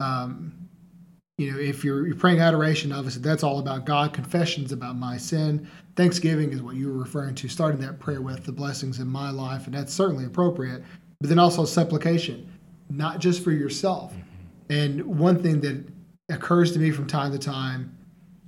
Um, 0.00 0.68
you 1.38 1.50
know, 1.50 1.58
if 1.58 1.84
you're, 1.84 2.06
you're 2.06 2.16
praying 2.16 2.40
adoration, 2.40 2.92
obviously 2.92 3.22
that's 3.22 3.42
all 3.42 3.58
about 3.58 3.86
God. 3.86 4.12
Confession's 4.12 4.72
about 4.72 4.96
my 4.96 5.16
sin. 5.16 5.66
Thanksgiving 5.96 6.52
is 6.52 6.62
what 6.62 6.76
you 6.76 6.88
were 6.88 6.98
referring 6.98 7.34
to, 7.36 7.48
starting 7.48 7.80
that 7.80 7.98
prayer 7.98 8.20
with 8.20 8.44
the 8.44 8.52
blessings 8.52 8.98
in 8.98 9.08
my 9.08 9.30
life, 9.30 9.66
and 9.66 9.74
that's 9.74 9.92
certainly 9.92 10.26
appropriate. 10.26 10.84
But 11.20 11.30
then 11.30 11.38
also 11.38 11.64
supplication, 11.64 12.51
not 12.96 13.18
just 13.18 13.42
for 13.42 13.50
yourself. 13.50 14.14
And 14.68 15.04
one 15.18 15.42
thing 15.42 15.60
that 15.62 15.84
occurs 16.28 16.72
to 16.72 16.78
me 16.78 16.90
from 16.90 17.06
time 17.06 17.32
to 17.32 17.38
time 17.38 17.96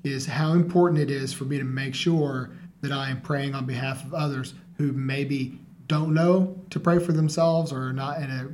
is 0.05 0.27
how 0.27 0.53
important 0.53 1.01
it 1.01 1.11
is 1.11 1.33
for 1.33 1.45
me 1.45 1.59
to 1.59 1.65
make 1.65 1.95
sure 1.95 2.51
that 2.83 2.93
I 2.93 3.11
am 3.11 3.21
praying 3.23 3.55
on 3.55 3.65
behalf 3.67 4.05
of 4.05 4.13
others 4.15 4.55
who 4.77 4.93
maybe 4.93 5.59
don't 5.87 6.13
know 6.15 6.59
to 6.71 6.81
pray 6.81 6.99
for 6.99 7.13
themselves 7.13 7.73
or 7.73 7.89
are 7.89 7.93
not 7.93 8.21
in 8.21 8.31
a 8.31 8.49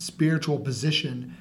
spiritual 0.00 0.58
position, 0.58 1.36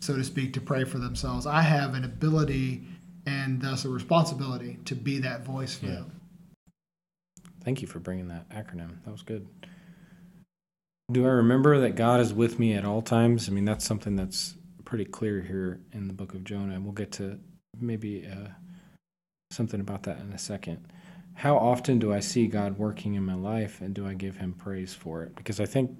so 0.00 0.16
to 0.16 0.24
speak, 0.24 0.52
to 0.54 0.60
pray 0.60 0.84
for 0.84 0.98
themselves. 0.98 1.46
I 1.46 1.62
have 1.62 1.94
an 1.94 2.04
ability 2.04 2.82
and 3.26 3.60
thus 3.60 3.84
a 3.84 3.88
responsibility 3.88 4.78
to 4.84 4.94
be 4.94 5.18
that 5.20 5.44
voice 5.44 5.74
for 5.76 5.86
Yeah. 5.86 5.92
them. 5.94 6.12
Thank 7.64 7.80
you 7.80 7.88
for 7.88 7.98
bringing 7.98 8.28
that 8.28 8.48
acronym. 8.50 9.02
That 9.04 9.10
was 9.10 9.22
good. 9.22 9.46
Do 11.12 11.26
I 11.26 11.30
remember 11.30 11.80
that 11.80 11.96
God 11.96 12.20
is 12.20 12.32
with 12.32 12.58
me 12.58 12.72
at 12.72 12.84
all 12.84 13.02
times? 13.02 13.48
I 13.48 13.52
mean, 13.52 13.64
that's 13.64 13.84
something 13.84 14.16
that's 14.16 14.54
pretty 14.84 15.04
clear 15.04 15.42
here 15.42 15.80
in 15.92 16.08
the 16.08 16.14
book 16.14 16.34
of 16.34 16.44
Jonah, 16.44 16.74
and 16.74 16.84
we'll 16.84 16.92
get 16.94 17.12
to 17.12 17.38
maybe 17.78 18.26
uh, 18.26 18.48
something 19.50 19.80
about 19.80 20.04
that 20.04 20.20
in 20.20 20.32
a 20.32 20.38
second. 20.38 20.86
How 21.34 21.56
often 21.56 21.98
do 21.98 22.12
I 22.12 22.20
see 22.20 22.46
God 22.46 22.78
working 22.78 23.14
in 23.14 23.24
my 23.24 23.34
life, 23.34 23.80
and 23.80 23.94
do 23.94 24.06
I 24.06 24.14
give 24.14 24.38
Him 24.38 24.54
praise 24.54 24.94
for 24.94 25.22
it? 25.22 25.36
Because 25.36 25.60
I 25.60 25.66
think 25.66 25.90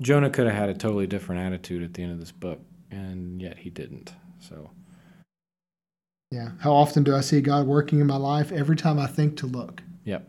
Jonah 0.00 0.30
could 0.30 0.46
have 0.46 0.56
had 0.56 0.68
a 0.70 0.74
totally 0.74 1.06
different 1.06 1.42
attitude 1.42 1.82
at 1.82 1.94
the 1.94 2.02
end 2.02 2.12
of 2.12 2.18
this 2.18 2.32
book, 2.32 2.60
and 2.90 3.40
yet 3.40 3.58
he 3.58 3.70
didn't. 3.70 4.12
So, 4.40 4.70
Yeah. 6.30 6.52
How 6.60 6.72
often 6.72 7.04
do 7.04 7.14
I 7.14 7.20
see 7.20 7.40
God 7.40 7.66
working 7.66 8.00
in 8.00 8.06
my 8.06 8.16
life? 8.16 8.50
Every 8.50 8.76
time 8.76 8.98
I 8.98 9.06
think 9.06 9.36
to 9.38 9.46
look. 9.46 9.82
yep. 10.04 10.28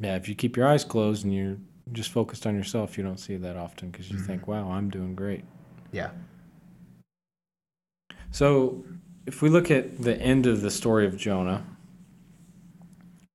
Yeah, 0.00 0.16
if 0.16 0.28
you 0.28 0.34
keep 0.34 0.56
your 0.56 0.66
eyes 0.66 0.84
closed 0.84 1.24
and 1.24 1.34
you're 1.34 1.58
just 1.92 2.10
focused 2.10 2.46
on 2.46 2.54
yourself, 2.54 2.96
you 2.96 3.04
don't 3.04 3.18
see 3.18 3.36
that 3.36 3.56
often 3.56 3.90
because 3.90 4.10
you 4.10 4.18
think, 4.18 4.46
wow, 4.46 4.70
I'm 4.70 4.90
doing 4.90 5.14
great. 5.14 5.44
Yeah. 5.90 6.10
So, 8.30 8.84
if 9.26 9.42
we 9.42 9.48
look 9.48 9.70
at 9.70 10.02
the 10.02 10.16
end 10.16 10.46
of 10.46 10.62
the 10.62 10.70
story 10.70 11.06
of 11.06 11.16
Jonah, 11.16 11.64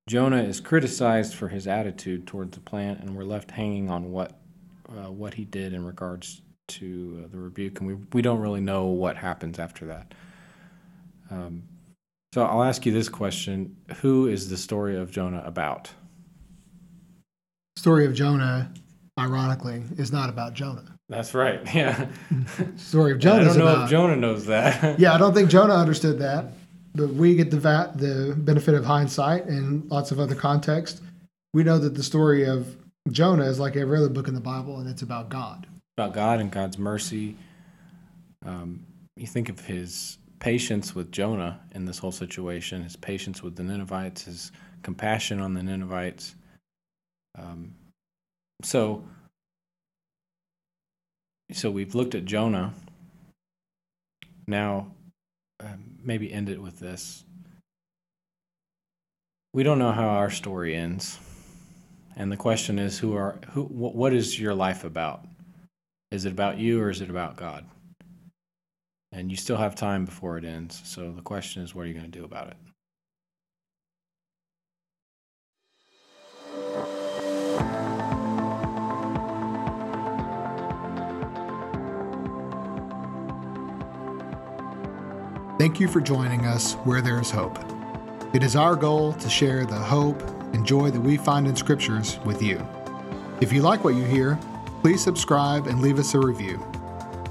Jonah 0.07 0.41
is 0.41 0.59
criticized 0.59 1.33
for 1.33 1.49
his 1.49 1.67
attitude 1.67 2.25
towards 2.25 2.51
the 2.51 2.61
plant, 2.61 3.01
and 3.01 3.15
we're 3.15 3.23
left 3.23 3.51
hanging 3.51 3.89
on 3.89 4.11
what 4.11 4.39
uh, 4.89 5.11
what 5.11 5.33
he 5.33 5.43
did 5.43 5.73
in 5.73 5.85
regards 5.85 6.41
to 6.67 7.23
uh, 7.23 7.27
the 7.29 7.37
rebuke, 7.37 7.79
and 7.79 7.87
we 7.87 7.95
we 8.13 8.21
don't 8.21 8.39
really 8.39 8.61
know 8.61 8.85
what 8.85 9.17
happens 9.17 9.59
after 9.59 9.85
that. 9.85 10.13
Um, 11.29 11.63
so 12.33 12.45
I'll 12.45 12.63
ask 12.63 12.85
you 12.85 12.93
this 12.93 13.09
question: 13.09 13.75
Who 13.97 14.27
is 14.27 14.49
the 14.49 14.57
story 14.57 14.95
of 14.95 15.11
Jonah 15.11 15.43
about? 15.45 15.91
Story 17.77 18.07
of 18.07 18.15
Jonah, 18.15 18.71
ironically, 19.19 19.83
is 19.97 20.11
not 20.11 20.29
about 20.29 20.55
Jonah. 20.55 20.97
That's 21.09 21.35
right. 21.35 21.61
Yeah. 21.75 22.07
Story 22.75 23.11
of 23.11 23.19
Jonah. 23.19 23.41
I 23.41 23.45
don't 23.45 23.57
know 23.59 23.67
about, 23.67 23.83
if 23.83 23.89
Jonah 23.91 24.15
knows 24.15 24.47
that. 24.47 24.99
yeah, 24.99 25.13
I 25.13 25.19
don't 25.19 25.35
think 25.35 25.47
Jonah 25.51 25.75
understood 25.75 26.17
that, 26.17 26.53
but 26.95 27.09
we 27.09 27.35
get 27.35 27.51
the 27.51 27.59
va- 27.59 27.93
the 27.93 28.33
benefit 28.35 28.73
of 28.73 28.83
hindsight 28.83 29.45
and 29.45 29.87
lots 29.91 30.09
of 30.09 30.19
other 30.19 30.33
context. 30.33 31.03
We 31.53 31.63
know 31.63 31.77
that 31.77 31.93
the 31.93 32.01
story 32.01 32.45
of 32.45 32.75
Jonah 33.11 33.45
is 33.45 33.59
like 33.59 33.75
every 33.75 33.99
other 33.99 34.09
book 34.09 34.27
in 34.27 34.33
the 34.33 34.41
Bible, 34.41 34.79
and 34.79 34.89
it's 34.89 35.03
about 35.03 35.29
God. 35.29 35.67
about 35.99 36.15
God 36.15 36.39
and 36.39 36.49
God's 36.49 36.79
mercy. 36.79 37.37
Um, 38.43 38.83
you 39.15 39.27
think 39.27 39.49
of 39.49 39.59
his 39.59 40.17
patience 40.39 40.95
with 40.95 41.11
Jonah 41.11 41.59
in 41.75 41.85
this 41.85 41.99
whole 41.99 42.11
situation, 42.11 42.81
his 42.81 42.95
patience 42.95 43.43
with 43.43 43.55
the 43.55 43.63
Ninevites, 43.63 44.23
his 44.23 44.51
compassion 44.81 45.39
on 45.39 45.53
the 45.53 45.61
Ninevites. 45.61 46.33
Um, 47.37 47.75
so, 48.63 49.03
so 51.51 51.69
we've 51.69 51.95
looked 51.95 52.15
at 52.15 52.25
Jonah. 52.25 52.73
Now, 54.47 54.87
um, 55.59 55.97
maybe 56.03 56.31
end 56.31 56.49
it 56.49 56.61
with 56.61 56.79
this. 56.79 57.23
We 59.53 59.63
don't 59.63 59.79
know 59.79 59.91
how 59.91 60.07
our 60.07 60.29
story 60.29 60.75
ends, 60.75 61.19
and 62.15 62.31
the 62.31 62.37
question 62.37 62.79
is, 62.79 62.99
who 62.99 63.15
are 63.15 63.39
who? 63.51 63.63
What, 63.63 63.95
what 63.95 64.13
is 64.13 64.39
your 64.39 64.53
life 64.53 64.83
about? 64.83 65.25
Is 66.11 66.25
it 66.25 66.31
about 66.31 66.57
you 66.57 66.81
or 66.81 66.89
is 66.89 67.01
it 67.01 67.09
about 67.09 67.35
God? 67.35 67.65
And 69.11 69.31
you 69.31 69.37
still 69.37 69.57
have 69.57 69.75
time 69.75 70.05
before 70.05 70.37
it 70.37 70.45
ends. 70.45 70.81
So 70.85 71.11
the 71.11 71.21
question 71.21 71.63
is, 71.63 71.73
what 71.73 71.83
are 71.83 71.87
you 71.87 71.93
going 71.93 72.11
to 72.11 72.19
do 72.19 72.23
about 72.23 72.47
it? 72.49 72.57
Thank 85.67 85.81
you 85.81 85.89
for 85.89 85.99
joining 85.99 86.45
us 86.45 86.75
where 86.85 87.01
there 87.01 87.19
is 87.19 87.29
hope. 87.29 87.59
It 88.33 88.41
is 88.41 88.55
our 88.55 88.73
goal 88.73 89.11
to 89.11 89.29
share 89.29 89.65
the 89.65 89.75
hope 89.75 90.21
and 90.53 90.65
joy 90.65 90.91
that 90.91 91.01
we 91.01 91.17
find 91.17 91.45
in 91.45 91.57
scriptures 91.57 92.19
with 92.23 92.41
you. 92.41 92.65
If 93.41 93.51
you 93.51 93.61
like 93.61 93.83
what 93.83 93.95
you 93.95 94.05
hear, 94.05 94.39
please 94.81 95.03
subscribe 95.03 95.67
and 95.67 95.81
leave 95.81 95.99
us 95.99 96.13
a 96.13 96.19
review. 96.19 96.65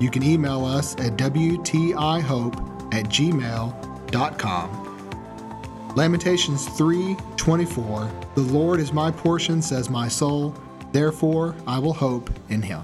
You 0.01 0.11
can 0.11 0.22
email 0.22 0.66
us 0.66 0.92
at 0.96 1.16
WTIHope 1.16 2.94
at 2.94 3.07
gmail.com. 3.07 4.70
Lamentations 5.96 6.66
3:24 6.66 8.35
The 8.35 8.42
Lord 8.42 8.81
is 8.81 8.92
my 8.92 9.11
portion 9.11 9.62
says 9.62 9.88
my 9.88 10.09
soul 10.09 10.55
therefore 10.92 11.55
I 11.66 11.79
will 11.79 11.94
hope 11.94 12.29
in 12.51 12.61
him. 12.61 12.83